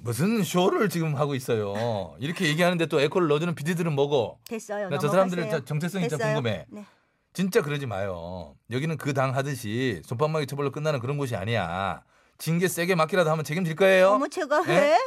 무슨 0.00 0.42
쇼를 0.42 0.88
지금 0.88 1.14
하고 1.16 1.34
있어요. 1.34 2.16
이렇게 2.18 2.46
얘기하는데 2.46 2.86
또 2.86 3.00
에코를 3.00 3.28
넣어주는 3.28 3.54
비디들은 3.54 3.92
뭐고? 3.94 4.40
됐어요. 4.48 4.88
나 4.88 4.98
저 4.98 5.08
사람들의 5.08 5.64
정체성이 5.66 6.08
진짜. 6.08 6.24
궁금해. 6.26 6.66
네. 6.70 6.84
진짜 7.32 7.60
그러지 7.62 7.86
마요. 7.86 8.56
여기는 8.70 8.96
그 8.96 9.12
당 9.12 9.34
하듯이 9.36 10.00
손방망이 10.06 10.46
처벌로 10.46 10.72
끝나는 10.72 11.00
그런 11.00 11.18
곳이 11.18 11.36
아니야. 11.36 12.02
징계 12.38 12.66
세게 12.68 12.94
맞기라도 12.94 13.30
하면 13.30 13.44
책임질 13.44 13.76
거예요. 13.76 14.08
어머, 14.12 14.26
제가 14.26 14.64
예? 14.68 14.72
해? 14.94 14.98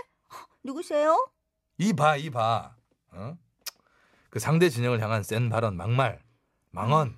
누구세요? 0.64 1.28
이 1.80 1.92
봐, 1.94 2.16
이 2.16 2.30
봐. 2.30 2.76
어? 3.12 3.36
그 4.30 4.40
상대 4.40 4.70
진영을 4.70 5.02
향한 5.02 5.24
센 5.24 5.50
발언, 5.50 5.76
막말, 5.76 6.22
망언. 6.74 7.16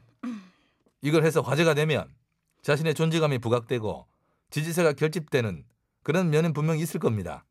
이걸 1.02 1.24
해서 1.24 1.42
화제가 1.42 1.74
되면 1.74 2.14
자신의 2.62 2.94
존재감이 2.94 3.40
부각되고 3.40 4.06
지지세가 4.50 4.94
결집되는 4.94 5.66
그런 6.04 6.30
면은 6.30 6.52
분명히 6.54 6.82
있을 6.82 7.00
겁니다. 7.00 7.46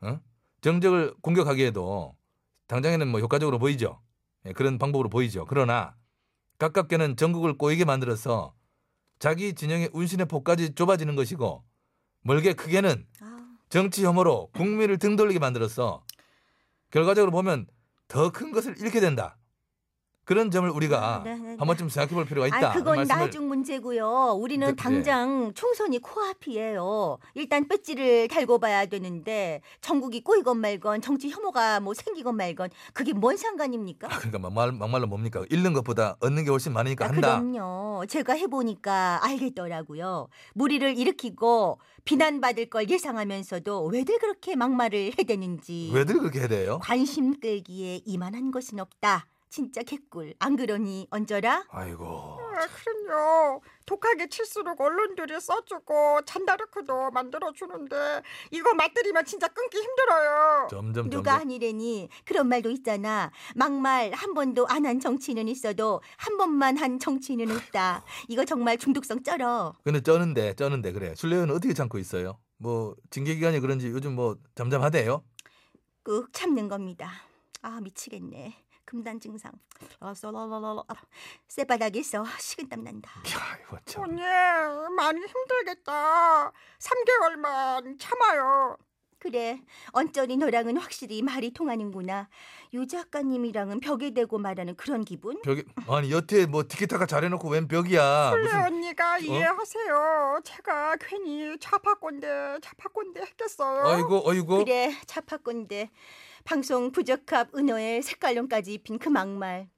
어? 0.00 0.20
정적을 0.60 1.14
공격하기에도 1.22 2.14
당장에는 2.66 3.08
뭐 3.08 3.20
효과적으로 3.20 3.58
보이죠. 3.58 4.00
예, 4.44 4.52
그런 4.52 4.78
방법으로 4.78 5.08
보이죠. 5.08 5.46
그러나 5.46 5.96
가깝게는 6.58 7.16
전국을 7.16 7.56
꼬이게 7.56 7.84
만들어서 7.84 8.54
자기 9.18 9.54
진영의 9.54 9.90
운신의 9.92 10.26
폭까지 10.26 10.74
좁아지는 10.74 11.16
것이고 11.16 11.64
멀게 12.20 12.52
크게는 12.52 13.06
아, 13.20 13.56
정치 13.70 14.04
혐오로 14.04 14.50
국민을 14.52 14.98
등 14.98 15.16
돌리게 15.16 15.38
만들어서 15.38 16.04
결과적으로 16.90 17.32
보면 17.32 17.66
더 18.08 18.30
큰 18.30 18.52
것을 18.52 18.78
잃게 18.78 19.00
된다. 19.00 19.38
그런 20.24 20.50
점을 20.50 20.68
우리가 20.68 21.22
네, 21.24 21.34
네, 21.36 21.42
네. 21.50 21.56
한 21.58 21.66
번쯤 21.66 21.88
생각해 21.88 22.14
볼 22.14 22.24
필요가 22.24 22.46
있다. 22.46 22.70
아, 22.70 22.72
그건 22.72 23.06
나중 23.06 23.46
문제고요. 23.48 24.36
우리는 24.38 24.66
네, 24.66 24.74
당장 24.74 25.52
총선이 25.54 25.98
코앞이에요. 25.98 27.18
일단 27.34 27.68
배지를 27.68 28.28
달고 28.28 28.58
봐야 28.58 28.86
되는데 28.86 29.60
전국이 29.80 30.22
꼬이건 30.22 30.58
말건 30.58 31.02
정치 31.02 31.28
혐오가 31.28 31.80
뭐 31.80 31.94
생기건 31.94 32.36
말건 32.36 32.70
그게 32.92 33.12
뭔 33.12 33.36
상관입니까? 33.36 34.08
아, 34.10 34.18
그러니까 34.18 34.38
막말, 34.38 34.72
막말로 34.72 35.06
뭡니까? 35.06 35.44
잃는 35.50 35.72
것보다 35.74 36.16
얻는 36.20 36.44
게 36.44 36.50
훨씬 36.50 36.72
많으니까 36.72 37.04
아, 37.04 37.08
한다. 37.08 37.40
그럼요. 37.40 38.06
제가 38.06 38.32
해보니까 38.34 39.20
알겠더라고요. 39.24 40.28
무리를 40.54 40.96
일으키고 40.96 41.78
비난받을 42.04 42.70
걸 42.70 42.88
예상하면서도 42.88 43.86
왜들 43.86 44.18
그렇게 44.18 44.56
막말을 44.56 45.12
해대는지. 45.18 45.90
왜들 45.92 46.18
그렇게 46.18 46.40
해야 46.40 46.48
돼요? 46.48 46.78
관심 46.82 47.38
끌기에 47.40 48.02
이만한 48.04 48.50
것은 48.50 48.78
없다. 48.80 49.26
진짜 49.54 49.84
개꿀. 49.84 50.34
안 50.40 50.56
그러니 50.56 51.06
얹어라. 51.12 51.66
아이고. 51.70 52.04
아, 52.40 52.66
그럼요. 52.66 53.60
독하게 53.86 54.28
칠수록 54.28 54.80
언론들이 54.80 55.40
써주고 55.40 56.22
잔다르크도 56.26 57.12
만들어주는데 57.12 58.22
이거 58.50 58.74
맛들이면 58.74 59.24
진짜 59.24 59.46
끊기 59.46 59.78
힘들어요. 59.78 60.66
점점 60.68 61.08
누가 61.08 61.30
점점 61.34 61.40
아니래니 61.42 62.08
그런 62.24 62.48
말도 62.48 62.68
있잖아. 62.70 63.30
막말 63.54 64.10
한 64.12 64.34
번도 64.34 64.66
안 64.66 64.84
한 64.86 64.98
정치인은 64.98 65.46
있어도 65.46 66.02
한 66.16 66.36
번만 66.36 66.76
한 66.76 66.98
정치인은 66.98 67.48
없다. 67.54 68.02
이거 68.26 68.44
정말 68.44 68.76
중독성 68.76 69.22
쩔어. 69.22 69.72
근데 69.84 70.00
쩌는데 70.00 70.54
쩌는데 70.54 70.90
그래. 70.90 71.14
술래는 71.14 71.50
어떻게 71.54 71.72
참고 71.74 71.98
있어요? 71.98 72.40
뭐 72.58 72.96
징계 73.10 73.36
기간이 73.36 73.60
그런지 73.60 73.86
요즘 73.86 74.16
뭐 74.16 74.36
잠잠하대요. 74.56 75.22
꾹 76.02 76.32
참는 76.32 76.66
겁니다. 76.68 77.08
아 77.62 77.80
미치겠네. 77.80 78.63
금단 78.84 79.20
증상. 79.20 79.52
아, 80.00 80.14
썰어러러러. 80.14 80.84
아, 80.88 80.94
쇠바닥에서 81.48 82.24
식은땀 82.38 82.84
난다. 82.84 83.10
야, 83.10 83.58
이거 83.62 83.78
참. 83.84 84.04
언니 84.04 84.22
많이 84.96 85.20
힘들겠다. 85.20 86.52
3개월만 86.78 87.98
참아요. 87.98 88.76
그래 89.24 89.58
언저리 89.92 90.36
너랑은 90.36 90.76
확실히 90.76 91.22
말이 91.22 91.54
통하는구나. 91.54 92.28
유 92.74 92.86
작가님이랑은 92.86 93.80
벽에 93.80 94.12
대고 94.12 94.36
말하는 94.36 94.76
그런 94.76 95.02
기분? 95.02 95.40
벽에 95.40 95.64
아니 95.88 96.12
여태 96.12 96.44
뭐 96.44 96.64
티키타카 96.68 97.06
잘해놓고 97.06 97.48
웬 97.48 97.66
벽이야? 97.66 98.32
술래 98.32 98.42
무슨 98.42 98.60
언니가 98.64 99.16
이해하세요. 99.16 100.40
제가 100.44 100.96
괜히 101.00 101.56
좌파꼰대 101.58 102.58
좌파꼰대 102.60 103.22
했겠어요. 103.22 103.86
아이고 103.86 104.30
아이고. 104.30 104.58
그래 104.58 104.94
자파건데 105.06 105.90
방송 106.48 106.92
부적합 106.92 107.54
은어에 107.54 108.02
색깔론까지 108.02 108.72
입힌 108.74 108.98
그 108.98 109.08
막말. 109.08 109.68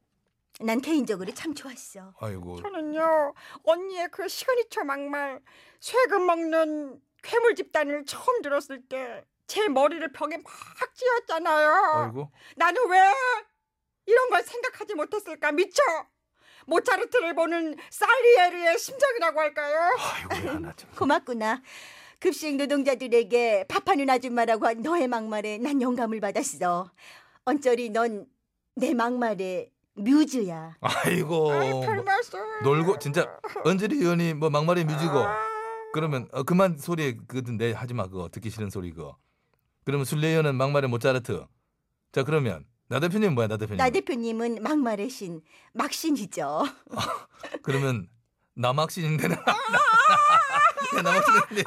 난 0.60 0.80
개인적으로 0.80 1.32
참 1.34 1.54
좋았어. 1.54 2.14
아이고. 2.20 2.60
저는요 2.62 3.34
언니의 3.64 4.08
그 4.10 4.26
시그니처 4.28 4.84
막말 4.84 5.40
세금 5.80 6.26
먹는 6.26 7.00
괴물 7.22 7.54
집단을 7.54 8.04
처음 8.04 8.42
들었을 8.42 8.82
때 8.88 9.24
제 9.46 9.68
머리를 9.68 10.10
벽에 10.12 10.38
막 10.38 10.52
찧었잖아요. 10.94 11.68
아이고. 12.06 12.32
나는 12.56 12.88
왜 12.90 12.98
이런 14.06 14.28
걸 14.30 14.42
생각하지 14.42 14.94
못했을까 14.94 15.52
미쳐. 15.52 15.82
모차르트를 16.66 17.34
보는 17.36 17.76
살리에르의 17.90 18.76
심정이라고 18.76 19.38
할까요? 19.40 19.96
아이고 19.98 20.48
하나 20.48 20.72
참. 20.74 20.90
고맙구나. 20.96 21.62
급식 22.18 22.56
노동자들에게 22.56 23.66
밥하는 23.68 24.08
아줌마라고 24.10 24.66
한 24.66 24.82
너의 24.82 25.08
막말에 25.08 25.58
난 25.58 25.80
영감을 25.80 26.20
받았어. 26.20 26.90
언저리 27.44 27.90
넌 27.90 28.26
내 28.74 28.92
막말의 28.92 29.70
뮤즈야. 29.94 30.76
아이고. 30.80 31.50
말씀. 32.04 32.38
놀고 32.62 32.98
진짜 32.98 33.26
언저리 33.64 33.96
의원이 33.96 34.34
뭐 34.34 34.50
막말이 34.50 34.84
뮤지고 34.84 35.20
아, 35.20 35.34
그러면 35.94 36.28
어, 36.32 36.42
그만 36.42 36.76
소리 36.76 37.16
그내 37.16 37.72
하지 37.72 37.94
마 37.94 38.06
그거 38.06 38.28
듣기 38.28 38.50
싫은 38.50 38.68
소리 38.68 38.92
그거. 38.92 39.16
그러면 39.84 40.04
술래 40.04 40.28
의원은 40.28 40.56
막말의 40.56 40.90
모짜르트. 40.90 41.46
자 42.12 42.22
그러면 42.22 42.66
나 42.88 43.00
대표님 43.00 43.34
뭐야 43.34 43.48
나 43.48 43.56
대표님? 43.56 43.78
나 43.78 43.88
대표님은 43.90 44.62
막말의 44.62 45.08
신, 45.08 45.40
막신이죠. 45.72 46.64
그러면 47.62 48.08
남학신인데 48.56 49.28
나. 49.28 49.34
야, 49.36 51.02
남학신인데. 51.02 51.64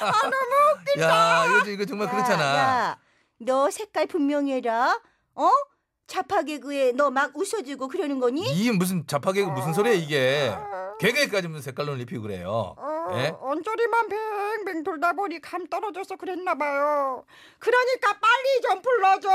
아 0.00 0.22
너무 0.22 1.00
야 1.00 1.44
이거 1.60 1.70
이거 1.70 1.84
정말 1.84 2.08
그렇잖아. 2.08 2.42
야, 2.44 2.58
야, 2.58 2.98
너 3.38 3.70
색깔 3.70 4.06
분명히 4.06 4.52
해라. 4.54 5.00
어? 5.34 5.50
자파 6.06 6.42
개그에 6.42 6.92
너 6.92 7.10
막 7.10 7.32
웃어주고 7.34 7.88
그러는 7.88 8.20
거니? 8.20 8.42
이 8.42 8.70
무슨 8.70 9.06
자파개그 9.06 9.48
무슨 9.50 9.72
소리야 9.72 9.94
이게? 9.94 10.54
개그까지 11.00 11.48
무슨 11.48 11.62
색깔론 11.62 11.98
입히고 12.00 12.22
그래요. 12.22 12.76
어, 12.78 13.08
예? 13.14 13.34
언저리만 13.40 14.08
뱅뱅 14.08 14.84
돌다 14.84 15.12
보니 15.14 15.40
감 15.40 15.66
떨어져서 15.66 16.16
그랬나 16.16 16.54
봐요. 16.54 17.24
그러니까 17.58 18.12
빨리 18.20 18.60
좀 18.62 18.80
불러줘. 18.82 19.28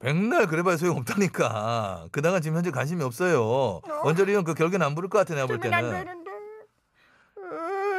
백날 0.00 0.46
그래봐야 0.46 0.76
소용없다니까. 0.78 2.08
그다가 2.10 2.40
지금 2.40 2.56
현재 2.56 2.70
관심이 2.70 3.02
없어요. 3.04 3.82
언저리 4.02 4.34
형그 4.34 4.54
결국엔 4.54 4.80
안 4.82 4.94
부를 4.94 5.10
것 5.10 5.18
같아 5.18 5.34
내가 5.34 5.46
볼 5.46 5.60
때는. 5.60 6.06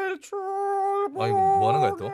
일출 0.10 0.40
아이고, 1.20 1.38
뭐 1.38 1.70
하는 1.70 1.80
거야, 1.82 1.92
또? 1.98 2.10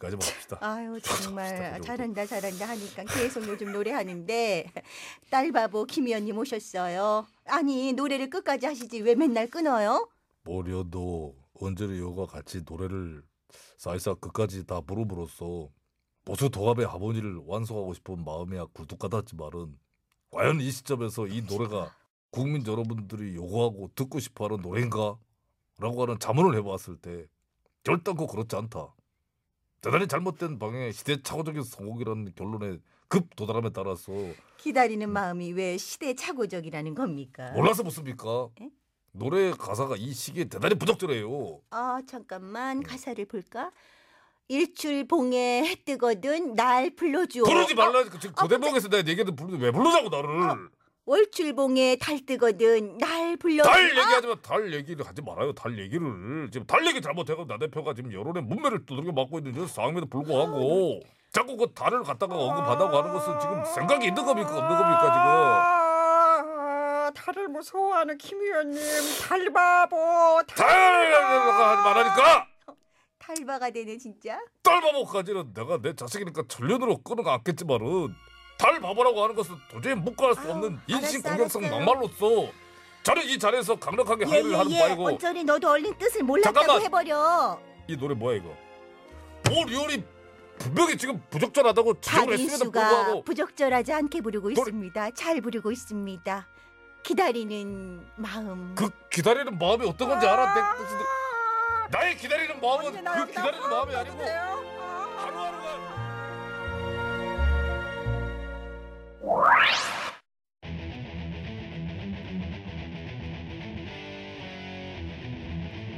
여기까지만 0.01 0.21
합시다 0.23 0.59
아유 0.67 0.99
정말 1.03 1.81
잘한다 1.83 2.27
잘한다 2.27 2.69
하니까 2.69 3.05
계속 3.05 3.47
요즘 3.47 3.73
노래하는데 3.73 4.73
딸 5.31 5.53
바보 5.53 5.85
김 5.85 6.07
의원님 6.07 6.39
오셨어요. 6.39 7.27
아니 7.47 7.93
노래를 7.93 8.31
끝까지 8.31 8.67
하시지 8.67 9.01
왜 9.03 9.15
맨날 9.15 9.49
끊어요? 9.49 10.09
뭐려도 10.43 11.37
언제리 11.55 12.01
여가 12.01 12.27
같이 12.27 12.63
노래를 12.69 13.23
사이사 13.77 14.15
끝까지 14.15 14.67
다 14.67 14.81
부르므로써 14.81 15.69
보수 16.25 16.49
통합의 16.51 16.87
하모니를 16.87 17.41
완성하고 17.47 17.95
싶은 17.95 18.25
마음이야 18.25 18.67
굴뚝 18.73 18.99
같았지만은 18.99 19.79
과연 20.31 20.61
이 20.61 20.71
시점에서 20.71 21.27
이 21.27 21.43
노래가 21.43 21.95
국민 22.31 22.65
여러분들이 22.65 23.35
요구하고 23.35 23.91
듣고 23.95 24.21
싶어하는 24.21 24.63
노래인가? 24.63 25.19
라고 25.79 26.03
하는 26.03 26.19
자문을 26.19 26.57
해보았을 26.59 26.99
때 26.99 27.27
결단코 27.83 28.27
그렇지 28.27 28.55
않다. 28.55 28.95
대단히 29.81 30.07
잘못된 30.07 30.59
방향의 30.59 30.93
시대착오적인 30.93 31.63
성공이라는 31.63 32.33
결론에 32.37 32.79
급 33.09 33.35
도달함에 33.35 33.71
따라서 33.71 34.13
기다리는 34.59 35.09
마음이 35.11 35.53
왜 35.53 35.77
시대착오적이라는 35.79 36.95
겁니까? 36.95 37.51
몰라서 37.53 37.83
묻습니까? 37.83 38.51
에? 38.61 38.69
노래 39.13 39.51
가사가 39.53 39.97
이 39.97 40.13
시기에 40.13 40.45
대단히 40.45 40.75
부적절해요. 40.77 41.61
아 41.71 42.01
잠깐만 42.07 42.83
가사를 42.83 43.25
볼까? 43.27 43.73
일출 44.49 45.07
봉에 45.09 45.65
해 45.65 45.75
뜨거든 45.85 46.55
날 46.55 46.91
불러주오. 46.95 47.45
부르지 47.45 47.73
어, 47.73 47.77
말라. 47.77 48.05
그, 48.05 48.19
지금 48.21 48.35
그 48.35 48.49
대목에서 48.49 48.89
내가 48.89 48.99
얘기했는데 49.09 49.35
부르- 49.35 49.57
왜 49.59 49.71
부르자고 49.71 50.09
나를. 50.11 50.69
월출봉에 51.07 51.97
달 52.01 52.25
뜨거든 52.27 52.99
날 52.99 53.20
달 53.31 53.37
불러. 53.37 53.63
달 53.63 53.91
얘기하지 53.91 54.27
마. 54.27 54.35
달 54.43 54.73
얘기를 54.73 55.07
하지 55.07 55.23
말아요. 55.23 55.53
달 55.53 55.79
얘기를 55.79 56.49
지금 56.53 56.67
달 56.67 56.85
얘기 56.87 57.01
잘못해가 57.01 57.45
나 57.47 57.59
대표가 57.59 57.95
지금 57.95 58.13
여론의 58.13 58.43
문매를 58.43 58.87
두들겨 58.87 59.13
맞고 59.13 59.39
있는 59.39 59.55
저 59.55 59.67
상황에도 59.67 60.07
불구하고 60.07 61.01
자꾸 61.33 61.57
그 61.57 61.73
달을 61.75 62.03
갖다가 62.03 62.35
언급하다고 62.37 62.97
하는 62.99 63.13
것은 63.13 63.39
지금 63.41 63.65
생각이 63.65 64.07
있는 64.07 64.25
겁니까 64.25 64.51
없는 64.51 64.69
겁니까 64.69 65.11
아, 67.07 67.11
달을 67.15 67.49
무서워하는 67.49 68.19
김 68.19 68.41
의원님 68.41 68.81
달바보 69.29 70.43
지금? 70.49 70.65
달 70.65 71.13
하지 71.15 71.83
말라니까. 71.83 72.47
탈바가 73.19 73.71
되네 73.71 73.97
진짜. 73.99 74.41
딸 74.63 74.81
바보까지는 74.81 75.53
내가 75.55 75.79
내 75.81 75.95
자식이니까 75.95 76.43
전련으로 76.49 76.99
끊어 76.99 77.23
안겠지만은 77.31 78.09
달 78.59 78.81
바보라고 78.81 79.23
하는 79.23 79.35
것은 79.37 79.55
도저히 79.71 79.95
묵과할 79.95 80.35
수 80.35 80.51
없는 80.51 80.81
인신 80.89 81.23
공격성. 81.23 81.63
막말로서 81.63 82.51
저는 83.11 83.29
이 83.29 83.39
자리에서 83.39 83.75
강력하게 83.75 84.25
항의를 84.25 84.57
하는 84.59 84.71
예예예. 84.71 84.81
바이고 84.81 85.05
어쩌니 85.07 85.43
너도 85.43 85.69
얼른 85.71 85.99
뜻을 85.99 86.23
몰랐다고 86.23 86.55
잠깐만. 86.59 86.83
해버려. 86.85 87.61
이 87.89 87.97
노래 87.97 88.15
뭐야 88.15 88.37
이거? 88.37 88.55
오리오리 89.51 90.05
분명히 90.59 90.97
지금 90.97 91.21
부적절하다고 91.31 92.01
지적을 92.01 92.39
했음에도 92.39 92.71
불구하고 92.71 93.25
부적절하지 93.25 93.93
않게 93.93 94.21
부르고 94.21 94.51
노래- 94.51 94.61
있습니다. 94.61 95.11
잘 95.13 95.41
부르고 95.41 95.73
있습니다. 95.73 96.47
기다리는 97.03 98.07
마음. 98.17 98.75
그 98.77 98.89
기다리는 99.11 99.59
마음이 99.59 99.89
어떤 99.89 100.09
건지 100.09 100.27
알아? 100.27 100.55
내 100.55 100.61
무슨 100.83 100.99
나의 101.91 102.17
기다리는 102.17 102.61
마음은 102.61 102.93
그 102.93 103.27
기다리는 103.27 103.71
마음이 103.71 103.95
아니고 103.97 104.23
하루하루가 105.17 106.01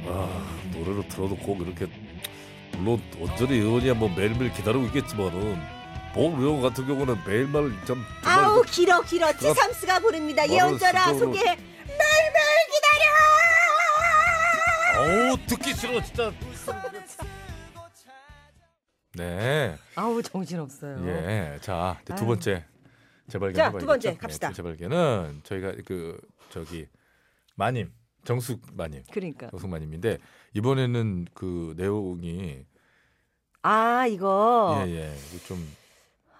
아 0.05 0.69
노래로 0.73 1.07
들어도 1.07 1.35
꼭 1.37 1.61
이렇게 1.61 1.87
물론 2.77 3.01
언저리 3.21 3.57
의원이야 3.59 3.93
뭐 3.93 4.09
매일매일 4.09 4.51
기다리고 4.53 4.85
있겠지만은 4.85 5.61
본 6.13 6.39
의원 6.39 6.61
같은 6.61 6.85
경우는 6.85 7.17
매일매일 7.25 7.71
참 7.85 8.03
정말 8.23 8.43
아우 8.45 8.61
길어 8.63 9.01
길어 9.01 9.31
티삼스가 9.33 9.99
부릅니다. 9.99 10.43
말은 10.47 10.77
수동으로- 10.77 11.19
소개해. 11.19 11.55
매일매일 11.55 12.57
기다려. 12.71 13.03
어우 15.31 15.37
듣기 15.47 15.73
싫어 15.73 16.01
진짜 16.03 16.31
네 19.15 19.77
아우 19.95 20.21
정신없어요. 20.23 21.07
예. 21.07 21.59
자, 21.61 21.99
이제 22.03 22.15
두 22.15 22.23
아유. 22.23 22.27
번째 22.29 22.65
재발견 23.29 23.53
자, 23.55 23.63
해봐야겠죠? 23.65 23.79
두 23.79 23.85
번째 23.85 24.09
네, 24.11 24.17
갑시다. 24.17 24.49
두 24.49 24.55
재발견은 24.55 25.41
저희가 25.43 25.73
그 25.85 26.19
저기 26.49 26.87
마님 27.55 27.91
정숙 28.23 28.61
마님 28.73 29.03
그러니까. 29.11 29.49
정숙 29.49 29.69
마님인데 29.69 30.17
이번에는 30.53 31.25
그 31.33 31.73
내용이 31.77 32.65
아 33.61 34.05
이거 34.07 34.83
예예 34.85 35.13
좀 35.47 35.57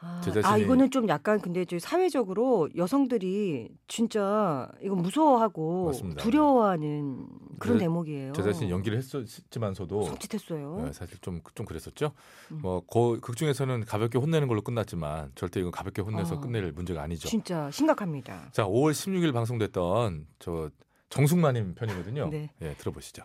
아, 0.06 0.20
제아 0.22 0.34
자신이- 0.34 0.62
이거는 0.64 0.92
좀 0.92 1.08
약간 1.08 1.40
근데 1.40 1.64
저 1.64 1.80
사회적으로 1.80 2.68
여성들이 2.76 3.70
진짜 3.88 4.70
이거 4.82 4.96
무서워하고 4.96 5.86
맞습니다. 5.86 6.22
두려워하는 6.22 7.26
그런 7.58 7.78
제- 7.80 7.86
대목이에요. 7.86 8.34
제 8.34 8.44
자신이 8.44 8.70
연기를 8.70 8.98
했었지만서도 8.98 10.04
섬찟했어요. 10.04 10.84
네, 10.84 10.92
사실 10.92 11.18
좀좀 11.22 11.66
그랬었죠. 11.66 12.12
음. 12.52 12.60
뭐그극 12.62 13.38
중에서는 13.38 13.86
가볍게 13.86 14.18
혼내는 14.18 14.50
걸로 14.50 14.62
끝났지만 14.62 15.32
절대 15.36 15.62
이건 15.62 15.72
가볍게 15.72 16.02
혼내서 16.02 16.36
어. 16.36 16.40
끝낼 16.42 16.70
문제가 16.74 17.02
아니죠. 17.02 17.30
진짜 17.30 17.72
심각합니다. 17.72 18.50
자, 18.52 18.66
5월 18.66 18.92
16일 18.92 19.32
방송됐던 19.32 20.28
저 20.40 20.70
정숙마님 21.14 21.76
편이거든요. 21.76 22.30
네. 22.32 22.50
예, 22.64 22.74
들어보시죠. 22.74 23.24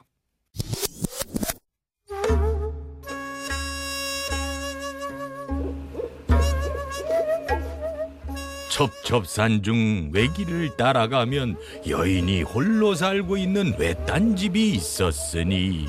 첩첩산 8.71 9.63
중 9.63 10.11
외길을 10.13 10.77
따라가면 10.77 11.57
여인이 11.89 12.43
홀로 12.43 12.95
살고 12.95 13.39
있는 13.39 13.75
외딴 13.79 14.37
집이 14.37 14.73
있었으니 14.73 15.87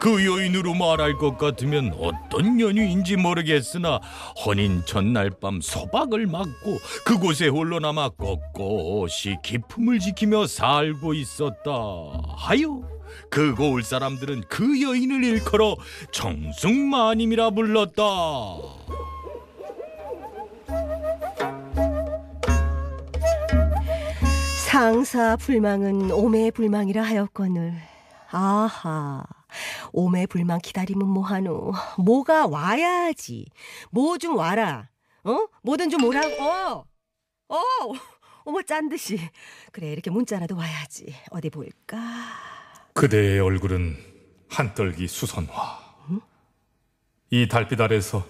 그 0.00 0.24
여인으로 0.24 0.74
말할 0.74 1.18
것 1.18 1.36
같으면 1.36 1.94
어떤 1.98 2.58
연유인지 2.58 3.16
모르겠으나 3.16 4.00
혼인 4.44 4.82
전날 4.86 5.30
밤 5.30 5.60
소박을 5.60 6.26
맞고 6.26 6.78
그곳에 7.04 7.48
홀로 7.48 7.78
남아 7.78 8.10
꼿꼿이 8.10 9.36
기품을 9.42 9.98
지키며 9.98 10.46
살고 10.46 11.12
있었다 11.14 11.70
하여 12.36 12.80
그 13.28 13.54
고을 13.54 13.82
사람들은 13.82 14.44
그 14.48 14.80
여인을 14.82 15.22
일컬어 15.22 15.76
정숙마님이라 16.12 17.50
불렀다 17.50 18.02
상사 24.70 25.36
불망은 25.36 26.12
오매 26.12 26.52
불망이라 26.52 27.02
하였거늘. 27.02 27.74
아하. 28.30 29.24
오매 29.92 30.26
불망 30.26 30.58
기다리면 30.60 31.08
뭐하노. 31.08 31.72
뭐가 31.98 32.46
와야지. 32.46 33.46
뭐 33.90 34.18
좀 34.18 34.36
와라. 34.36 34.88
어? 35.24 35.46
뭐든 35.62 35.90
좀 35.90 36.04
오라고. 36.04 36.42
어. 36.42 36.84
어. 37.48 37.56
어머 38.44 38.62
짠 38.62 38.88
듯이. 38.88 39.18
그래 39.72 39.92
이렇게 39.92 40.10
문자라도 40.10 40.56
와야지. 40.56 41.14
어디 41.30 41.50
볼까? 41.50 41.98
그대의 42.94 43.40
얼굴은 43.40 43.96
한떨기 44.48 45.06
수선화. 45.08 45.90
이 47.30 47.46
달빛 47.48 47.80
아래서 47.80 48.24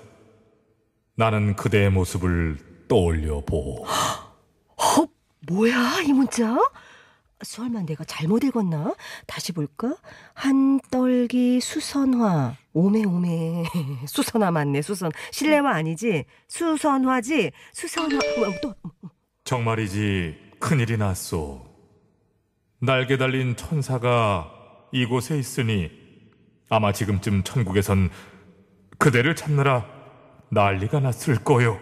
나는 1.14 1.56
그대의 1.56 1.90
모습을 1.90 2.86
떠올려 2.88 3.40
보. 3.44 3.86
어, 3.86 5.06
뭐야 5.48 6.00
이 6.06 6.12
문자? 6.12 6.56
설마 7.42 7.82
내가 7.82 8.04
잘못 8.04 8.44
읽었나? 8.44 8.94
다시 9.26 9.52
볼까? 9.52 9.96
한떨기 10.34 11.60
수선화 11.60 12.56
오메 12.72 13.04
오메 13.04 13.64
수선화 14.06 14.50
맞네 14.50 14.82
수선 14.82 15.10
실내화 15.30 15.70
아니지 15.74 16.24
수선화지 16.48 17.50
수선화 17.72 18.16
어, 18.16 18.60
또 18.62 18.74
정말이지 19.44 20.36
큰일이 20.60 20.96
났소. 20.96 21.66
날개 22.80 23.16
달린 23.18 23.56
천사가 23.56 24.50
이곳에 24.92 25.38
있으니 25.38 25.90
아마 26.68 26.92
지금쯤 26.92 27.42
천국에선 27.42 28.10
그대를 28.98 29.34
찾느라 29.34 29.86
난리가 30.50 31.00
났을 31.00 31.36
거요. 31.42 31.80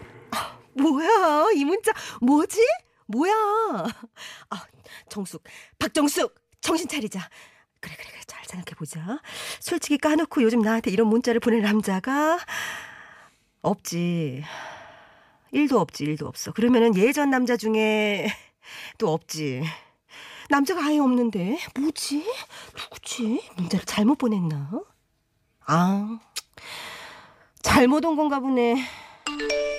뭐야 0.80 1.48
이 1.56 1.64
문자 1.64 1.92
뭐지? 2.20 2.58
뭐야? 3.08 3.32
아 4.50 4.64
정숙 5.08 5.42
박정숙 5.78 6.34
정신 6.60 6.88
차리자. 6.88 7.28
그래 7.80 7.94
그래 7.96 8.08
그래 8.10 8.20
잘 8.26 8.44
생각해 8.44 8.76
보자. 8.76 9.20
솔직히 9.60 9.98
까놓고 9.98 10.42
요즘 10.42 10.60
나한테 10.60 10.90
이런 10.90 11.08
문자를 11.08 11.40
보낼 11.40 11.62
남자가 11.62 12.38
없지. 13.62 14.44
일도 15.52 15.80
없지 15.80 16.04
일도 16.04 16.26
없어. 16.26 16.52
그러면은 16.52 16.94
예전 16.96 17.30
남자 17.30 17.56
중에 17.56 18.28
또 18.98 19.12
없지. 19.12 19.62
남자가 20.50 20.84
아예 20.84 20.98
없는데 20.98 21.58
뭐지? 21.78 22.24
누구지? 22.76 23.42
문자를 23.56 23.84
잘못 23.84 24.16
보냈나? 24.16 24.70
아 25.66 26.18
잘못 27.62 28.04
온 28.04 28.16
건가 28.16 28.40
보네. 28.40 28.76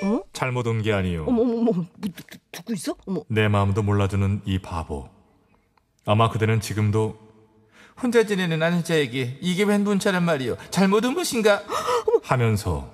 어? 0.04 0.22
잘못 0.40 0.68
온 0.68 0.82
게 0.82 0.94
아니요. 0.94 1.26
어머 1.28 1.42
어머 1.42 1.52
어머 1.58 1.72
뭐, 1.74 1.86
누, 1.98 2.74
있어? 2.74 2.96
어머 3.06 3.24
내 3.28 3.50
마음도 3.50 3.84
몰라주는 3.84 4.44
이 4.46 4.58
바보. 4.60 5.10
아마 6.06 6.30
그대는 6.30 6.62
지금도 6.62 7.20
혼자 8.02 8.24
지내는 8.26 8.64
아내자에게 8.64 9.40
이게 9.42 9.64
웬 9.64 9.84
문자란 9.84 10.24
말이요. 10.24 10.56
잘못 10.70 11.04
온 11.04 11.14
것인가? 11.14 11.62
하면서 12.24 12.90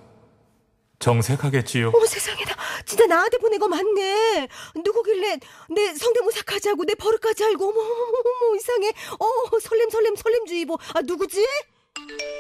정색하겠지요. 0.98 1.92
어머 1.94 2.04
세상에나 2.08 2.56
진짜 2.84 3.06
나한테 3.06 3.38
보낸 3.38 3.60
거 3.60 3.68
맞네. 3.68 4.48
누구길래 4.84 5.38
내 5.70 5.94
성대모사까지 5.94 6.70
하고 6.70 6.84
내 6.84 6.96
버릇까지 6.96 7.44
알고 7.44 7.64
어머 7.70 7.80
어머 7.80 8.48
어머 8.48 8.56
이상해. 8.56 8.90
어 9.20 9.60
설렘 9.62 9.88
설렘 9.92 10.16
설렘주의보 10.16 10.80
아 10.96 11.02
누구지? 11.02 11.46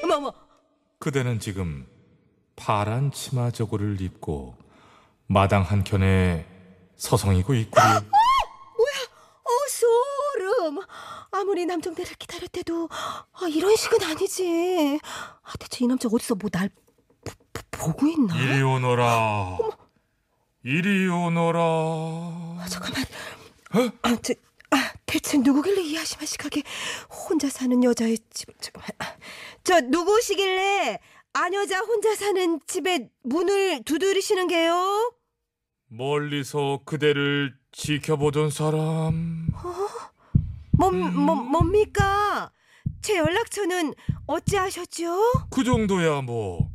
어머 0.03 0.15
어머 0.15 0.33
그대는 0.97 1.39
지금 1.39 1.85
파란 2.55 3.11
치마 3.11 3.51
저고를 3.51 4.01
입고 4.01 4.64
마당 5.27 5.63
한켠에 5.63 6.45
서성이고 6.97 7.53
있구려. 7.55 7.83
어 7.97 9.51
소름. 9.69 10.79
아무리 11.31 11.65
남정대를 11.65 12.15
기다렸대도 12.15 12.89
아, 12.91 13.47
이런 13.49 13.75
식은 13.75 14.01
아니지. 14.03 14.99
아 15.43 15.53
대체 15.59 15.83
이 15.83 15.87
남자 15.87 16.07
어디서 16.11 16.35
뭐 16.35 16.49
날 16.51 16.69
보고 17.71 18.07
있나? 18.07 18.35
이리 18.37 18.61
오너라. 18.63 19.57
이리 20.63 21.07
오너라. 21.07 21.59
아, 21.61 22.65
잠깐만. 22.69 23.03
아, 24.01 24.15
저, 24.23 24.33
대체 25.05 25.37
누구길래 25.37 25.81
이 25.81 25.97
아시마식하게 25.97 26.63
혼자 27.09 27.49
사는 27.49 27.83
여자의 27.83 28.17
집을 28.31 28.53
잠깐만. 28.59 28.89
저 29.63 29.81
누구시길래 29.81 30.99
안 31.37 31.53
여자 31.53 31.79
혼자 31.81 32.15
사는 32.15 32.61
집에 32.65 33.09
문을 33.23 33.83
두드리시는 33.83 34.47
게요? 34.47 35.13
멀리서 35.87 36.79
그대를 36.85 37.53
지켜보던 37.73 38.51
사람. 38.51 39.49
뭐, 40.77 40.91
뭐 40.91 41.35
뭡니까? 41.35 42.51
제 43.01 43.17
연락처는 43.17 43.93
어찌하셨죠? 44.27 45.47
그 45.49 45.65
정도야 45.65 46.21
뭐. 46.21 46.71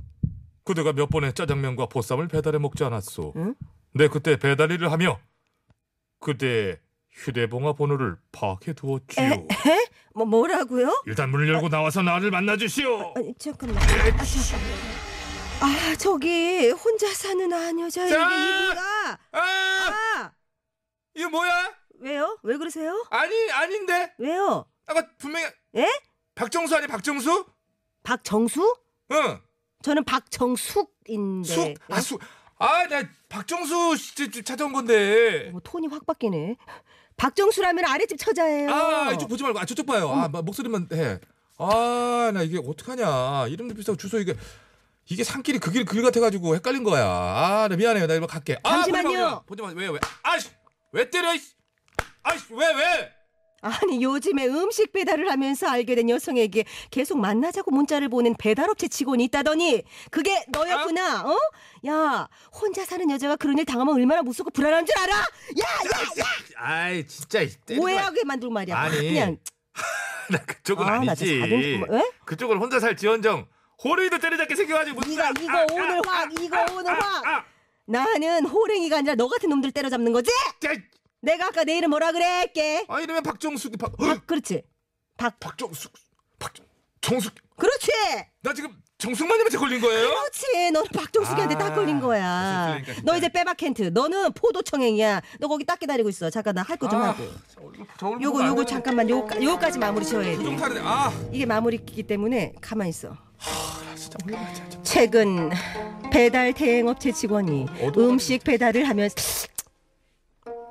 그대가 0.62 0.92
몇 0.92 1.08
번의 1.08 1.32
짜장면과 1.32 1.86
보쌈을 1.86 2.28
배달해 2.28 2.58
먹지 2.58 2.84
않았소. 2.84 3.32
응? 3.36 3.54
내 3.94 4.08
그때 4.08 4.38
배달 4.38 4.70
일을 4.72 4.92
하며 4.92 5.18
그대 6.18 6.78
휴대번호 7.12 7.74
번호를 7.74 8.16
파악해 8.32 8.72
두었지요. 8.72 9.24
에? 9.24 9.46
뭐 10.14 10.24
뭐라고요? 10.26 11.02
일단 11.06 11.30
문을 11.30 11.48
열고 11.48 11.68
나와서 11.68 12.02
나를 12.02 12.30
만나 12.30 12.56
주시오. 12.56 13.12
아니 13.16 13.34
잠깐만. 13.38 13.82
아, 13.82 13.86
저- 14.24 15.64
아 15.66 15.96
저기 15.96 16.70
혼자 16.70 17.12
사는 17.12 17.52
안 17.52 17.78
여자에게 17.80 18.14
자! 18.14 18.30
이분가. 18.30 19.18
아, 19.32 19.38
아 19.38 20.32
이거 21.14 21.28
뭐야? 21.28 21.74
왜요? 22.00 22.38
왜 22.42 22.56
그러세요? 22.56 23.04
아니 23.10 23.50
아닌데. 23.50 24.12
왜요? 24.18 24.64
아까 24.86 25.06
분명히 25.18 25.46
예? 25.76 25.86
박정수 26.34 26.74
아니 26.76 26.86
박정수? 26.86 27.44
박정수? 28.02 28.76
응. 29.12 29.40
저는 29.82 30.04
박정숙인데. 30.04 31.48
숙. 31.48 31.74
아 31.90 32.00
숙. 32.00 32.20
아, 32.60 32.86
나 32.88 33.02
박정수 33.28 33.96
씨 33.96 34.14
찾아온 34.44 34.72
건데. 34.72 35.48
뭐 35.50 35.60
톤이 35.64 35.88
확 35.88 36.06
바뀌네. 36.06 36.56
박정수라면 37.16 37.84
아랫집 37.86 38.18
처자예요. 38.18 38.70
아, 38.72 39.12
이쪽 39.12 39.28
보지 39.28 39.42
말고 39.42 39.58
아 39.58 39.64
저쪽 39.64 39.86
봐요. 39.86 40.10
아, 40.10 40.28
마- 40.28 40.42
목소리만 40.42 40.88
해. 40.92 41.18
아, 41.58 42.30
나 42.32 42.42
이게 42.42 42.58
어떡하냐. 42.58 43.46
이름도 43.48 43.74
비슷하고 43.74 43.96
주소 43.96 44.18
이게 44.18 44.34
이게 45.08 45.24
산길이 45.24 45.58
그 45.58 45.70
길 45.72 45.84
그 45.84 46.00
같아 46.02 46.20
가지고 46.20 46.54
헷갈린 46.54 46.84
거야. 46.84 47.04
아, 47.06 47.66
나 47.68 47.76
미안해요. 47.76 48.06
나 48.06 48.14
이거 48.14 48.26
갈게. 48.26 48.58
아, 48.62 48.70
잠시만요. 48.82 49.08
보지 49.08 49.16
마. 49.18 49.40
보지 49.42 49.62
마. 49.62 49.68
왜 49.80 49.88
왜? 49.88 49.98
아씨. 50.22 50.48
왜 50.92 51.10
때려? 51.10 51.34
이씨. 51.34 51.52
아씨, 52.22 52.44
왜 52.50 52.66
왜? 52.74 53.12
아니 53.62 54.02
요즘에 54.02 54.46
음식 54.46 54.92
배달을 54.92 55.30
하면서 55.30 55.68
알게 55.68 55.94
된 55.94 56.08
여성에게 56.08 56.64
계속 56.90 57.18
만나자고 57.18 57.70
문자를 57.70 58.08
보낸 58.08 58.34
배달업체 58.38 58.88
직원이 58.88 59.24
있다더니 59.24 59.82
그게 60.10 60.42
너였구나. 60.48 61.22
어? 61.26 61.36
야 61.86 62.28
혼자 62.52 62.84
사는 62.84 63.08
여자가 63.10 63.36
그런 63.36 63.58
일 63.58 63.64
당하면 63.66 63.94
얼마나 63.94 64.22
무섭고 64.22 64.50
불안한 64.50 64.86
줄 64.86 64.98
알아? 64.98 65.14
야, 65.14 65.24
야, 66.20 66.24
아이, 66.56 67.06
진짜 67.06 67.42
이 67.42 67.48
때리지 67.66 67.76
마. 67.76 67.82
오해하게 67.84 68.24
만들고 68.24 68.52
말이야. 68.52 68.78
아니, 68.78 68.96
그냥 68.96 69.36
나 70.30 70.38
그쪽은 70.38 70.86
아, 70.86 70.92
아, 70.92 71.04
나 71.04 71.12
니지 71.12 71.24
진짜 71.26 71.46
자존심- 71.46 71.90
왜? 71.90 72.10
그쪽은 72.24 72.56
혼자 72.58 72.80
살 72.80 72.96
지언정 72.96 73.46
호레이도 73.84 74.18
때려잡게 74.18 74.54
생겨가지고 74.56 74.96
무슨 75.00 75.10
네가 75.16 75.28
아, 75.28 75.32
이거 75.38 75.52
아, 75.58 75.66
오늘 75.70 75.90
아, 75.98 76.00
확 76.06 76.08
아, 76.26 76.28
이거 76.40 76.56
아, 76.56 76.66
오늘 76.72 76.90
아, 76.92 76.94
확 76.98 77.26
아, 77.26 77.44
나는 77.86 78.44
호랭이가 78.46 78.98
아니라 78.98 79.14
너 79.16 79.26
같은 79.28 79.48
놈들 79.50 79.72
때려잡는 79.72 80.12
거지? 80.12 80.30
야, 80.66 80.72
내가 81.22 81.46
아까 81.46 81.64
내 81.64 81.76
이름 81.78 81.90
뭐라 81.90 82.12
그랬게? 82.12 82.84
아 82.88 83.00
이러면 83.00 83.22
박정숙 83.22 83.76
박 83.78 83.96
박 83.96 84.26
그렇지. 84.26 84.62
박 85.16 85.38
박정숙 85.38 85.92
박정숙 86.38 87.34
그렇지. 87.56 87.90
나 88.42 88.54
지금 88.54 88.70
정숙마님한테 88.96 89.58
걸린 89.58 89.80
거예요? 89.80 90.08
그렇지. 90.08 90.70
너는 90.72 90.88
박종숙이한테 90.94 91.54
아, 91.56 91.58
딱 91.58 91.74
걸린 91.74 92.00
거야. 92.00 92.78
너 93.02 93.16
이제 93.16 93.28
빼박 93.28 93.56
캔트. 93.56 93.82
너는 93.94 94.32
포도청행이야. 94.32 95.20
너 95.40 95.48
거기 95.48 95.64
딱 95.64 95.78
기다리고 95.78 96.08
있어. 96.08 96.30
잠깐 96.30 96.54
나 96.54 96.62
할 96.62 96.76
거좀 96.78 97.00
아, 97.00 97.08
하고. 97.10 97.24
요거 98.20 98.46
요거. 98.46 98.64
잠깐만 98.64 99.08
요거 99.08 99.42
요거까지 99.42 99.78
마무리 99.78 100.04
지어야 100.06 100.36
돼. 100.38 100.80
아 100.82 101.12
이게 101.32 101.44
마무리기 101.46 102.02
때문에 102.04 102.54
가만 102.60 102.86
히 102.86 102.90
있어. 102.90 103.14
진짜 103.94 104.16
몰라 104.24 104.52
진짜 104.54 104.82
최근 104.82 105.50
배달 106.10 106.52
대행업체 106.54 107.12
직원이 107.12 107.66
음식 107.96 108.42
배달을 108.44 108.88
하면서 108.88 109.14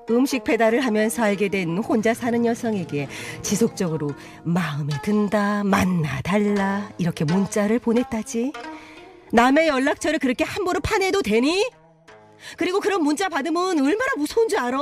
음식 0.09 0.43
배달을 0.43 0.81
하면서 0.81 1.23
알게 1.23 1.49
된 1.49 1.77
혼자 1.77 2.13
사는 2.13 2.45
여성에게 2.45 3.07
지속적으로 3.41 4.11
마음에 4.43 4.93
든다, 5.03 5.63
만나 5.63 6.21
달라 6.21 6.89
이렇게 6.97 7.25
문자를 7.25 7.79
보냈다지. 7.79 8.53
남의 9.31 9.67
연락처를 9.67 10.19
그렇게 10.19 10.43
함부로 10.43 10.79
파내도 10.79 11.21
되니? 11.21 11.69
그리고 12.57 12.79
그런 12.79 13.03
문자 13.03 13.29
받으면 13.29 13.79
얼마나 13.79 14.13
무서운 14.17 14.47
줄 14.47 14.59
알아? 14.59 14.79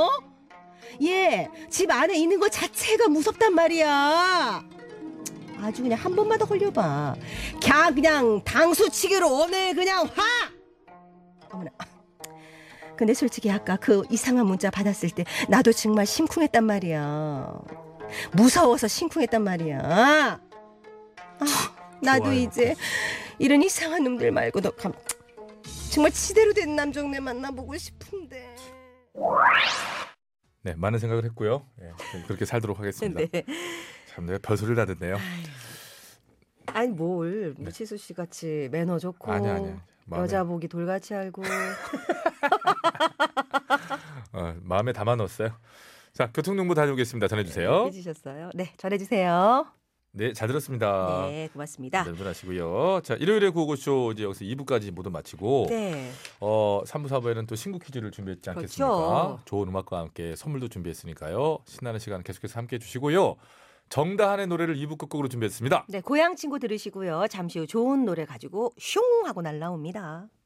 얘집 1.01 1.91
안에 1.91 2.17
있는 2.17 2.39
것 2.39 2.51
자체가 2.51 3.07
무섭단 3.09 3.53
말이야. 3.53 4.63
아주 5.59 5.81
그냥 5.81 5.99
한 5.99 6.15
번만 6.15 6.37
더 6.37 6.45
걸려봐. 6.45 7.15
그냥 7.61 7.95
그냥 7.95 8.43
당수치기로 8.43 9.27
오늘 9.27 9.73
그냥 9.75 10.07
화. 10.15 10.23
어머나. 11.51 11.71
근데 12.97 13.13
솔직히 13.13 13.51
아까 13.51 13.77
그 13.77 14.03
이상한 14.09 14.47
문자 14.47 14.69
받았을 14.69 15.11
때 15.11 15.23
나도 15.47 15.71
정말 15.71 16.05
심쿵했단 16.05 16.63
말이야. 16.65 17.59
무서워서 18.33 18.87
심쿵했단 18.87 19.43
말이야. 19.43 19.79
아, 19.83 20.39
나도 22.01 22.25
좋아요. 22.25 22.39
이제 22.39 22.75
이런 23.37 23.61
이상한 23.61 24.03
놈들 24.03 24.31
말고 24.31 24.61
너 24.61 24.71
감, 24.71 24.93
정말 25.91 26.11
지대로 26.11 26.53
된 26.53 26.75
남정네 26.75 27.19
만나보고 27.19 27.77
싶은데. 27.77 28.55
네, 30.63 30.73
많은 30.75 30.99
생각을 30.99 31.23
했고요. 31.25 31.65
예, 31.81 31.91
그렇게 32.25 32.45
살도록 32.45 32.79
하겠습니다. 32.79 33.21
네. 33.31 33.43
참 34.07 34.25
내가 34.25 34.39
별소리를 34.39 34.75
다 34.75 34.85
듣네요. 34.93 35.17
아니 36.67 36.89
뭘 36.89 37.53
무치수 37.57 37.97
씨 37.97 38.13
같이 38.13 38.67
매너 38.71 38.99
좋고 38.99 39.31
아니 39.31 39.47
아니. 39.47 39.73
마음에, 40.07 40.23
여자 40.23 40.43
보기 40.43 40.67
돌같이 40.67 41.13
알고 41.13 41.43
어, 44.33 44.55
마음에 44.63 44.93
담아 44.93 45.15
넣었어요. 45.17 45.49
자, 46.13 46.31
교통정보 46.31 46.73
다녀오겠습니다. 46.73 47.27
전해주세요. 47.27 47.85
해주셨어요. 47.87 48.51
네, 48.55 48.73
전해주세요. 48.77 49.67
네, 50.13 50.33
잘 50.33 50.47
들었습니다. 50.47 51.27
네, 51.29 51.47
고맙습니다. 51.53 52.03
여러분 52.05 52.25
하시고요. 52.25 53.01
자, 53.03 53.13
일요일에 53.15 53.49
구호고쇼 53.49 54.13
이제 54.13 54.23
여기서 54.23 54.45
2부까지 54.45 54.91
모두 54.91 55.11
마치고 55.11 55.67
네, 55.69 56.09
어, 56.39 56.81
3부 56.87 57.07
4부에는 57.07 57.45
또 57.47 57.55
신곡 57.55 57.83
퀴즈를 57.83 58.09
준비했지 58.11 58.49
않겠습니까? 58.49 58.87
그렇죠. 58.87 59.39
좋은 59.45 59.67
음악과 59.67 59.99
함께 59.99 60.35
선물도 60.35 60.69
준비했으니까요. 60.69 61.59
신나는 61.65 61.99
시간 61.99 62.23
계속해서 62.23 62.57
함께 62.57 62.77
해 62.77 62.79
주시고요. 62.79 63.35
정다한의 63.89 64.47
노래를 64.47 64.75
2부 64.75 64.97
끝곡으로 64.97 65.27
준비했습니다. 65.29 65.85
네, 65.89 66.01
고향 66.01 66.35
친구 66.35 66.59
들으시고요. 66.59 67.27
잠시 67.29 67.59
후 67.59 67.67
좋은 67.67 68.05
노래 68.05 68.25
가지고 68.25 68.73
슝 68.77 69.01
하고 69.25 69.41
날라옵니다. 69.41 70.27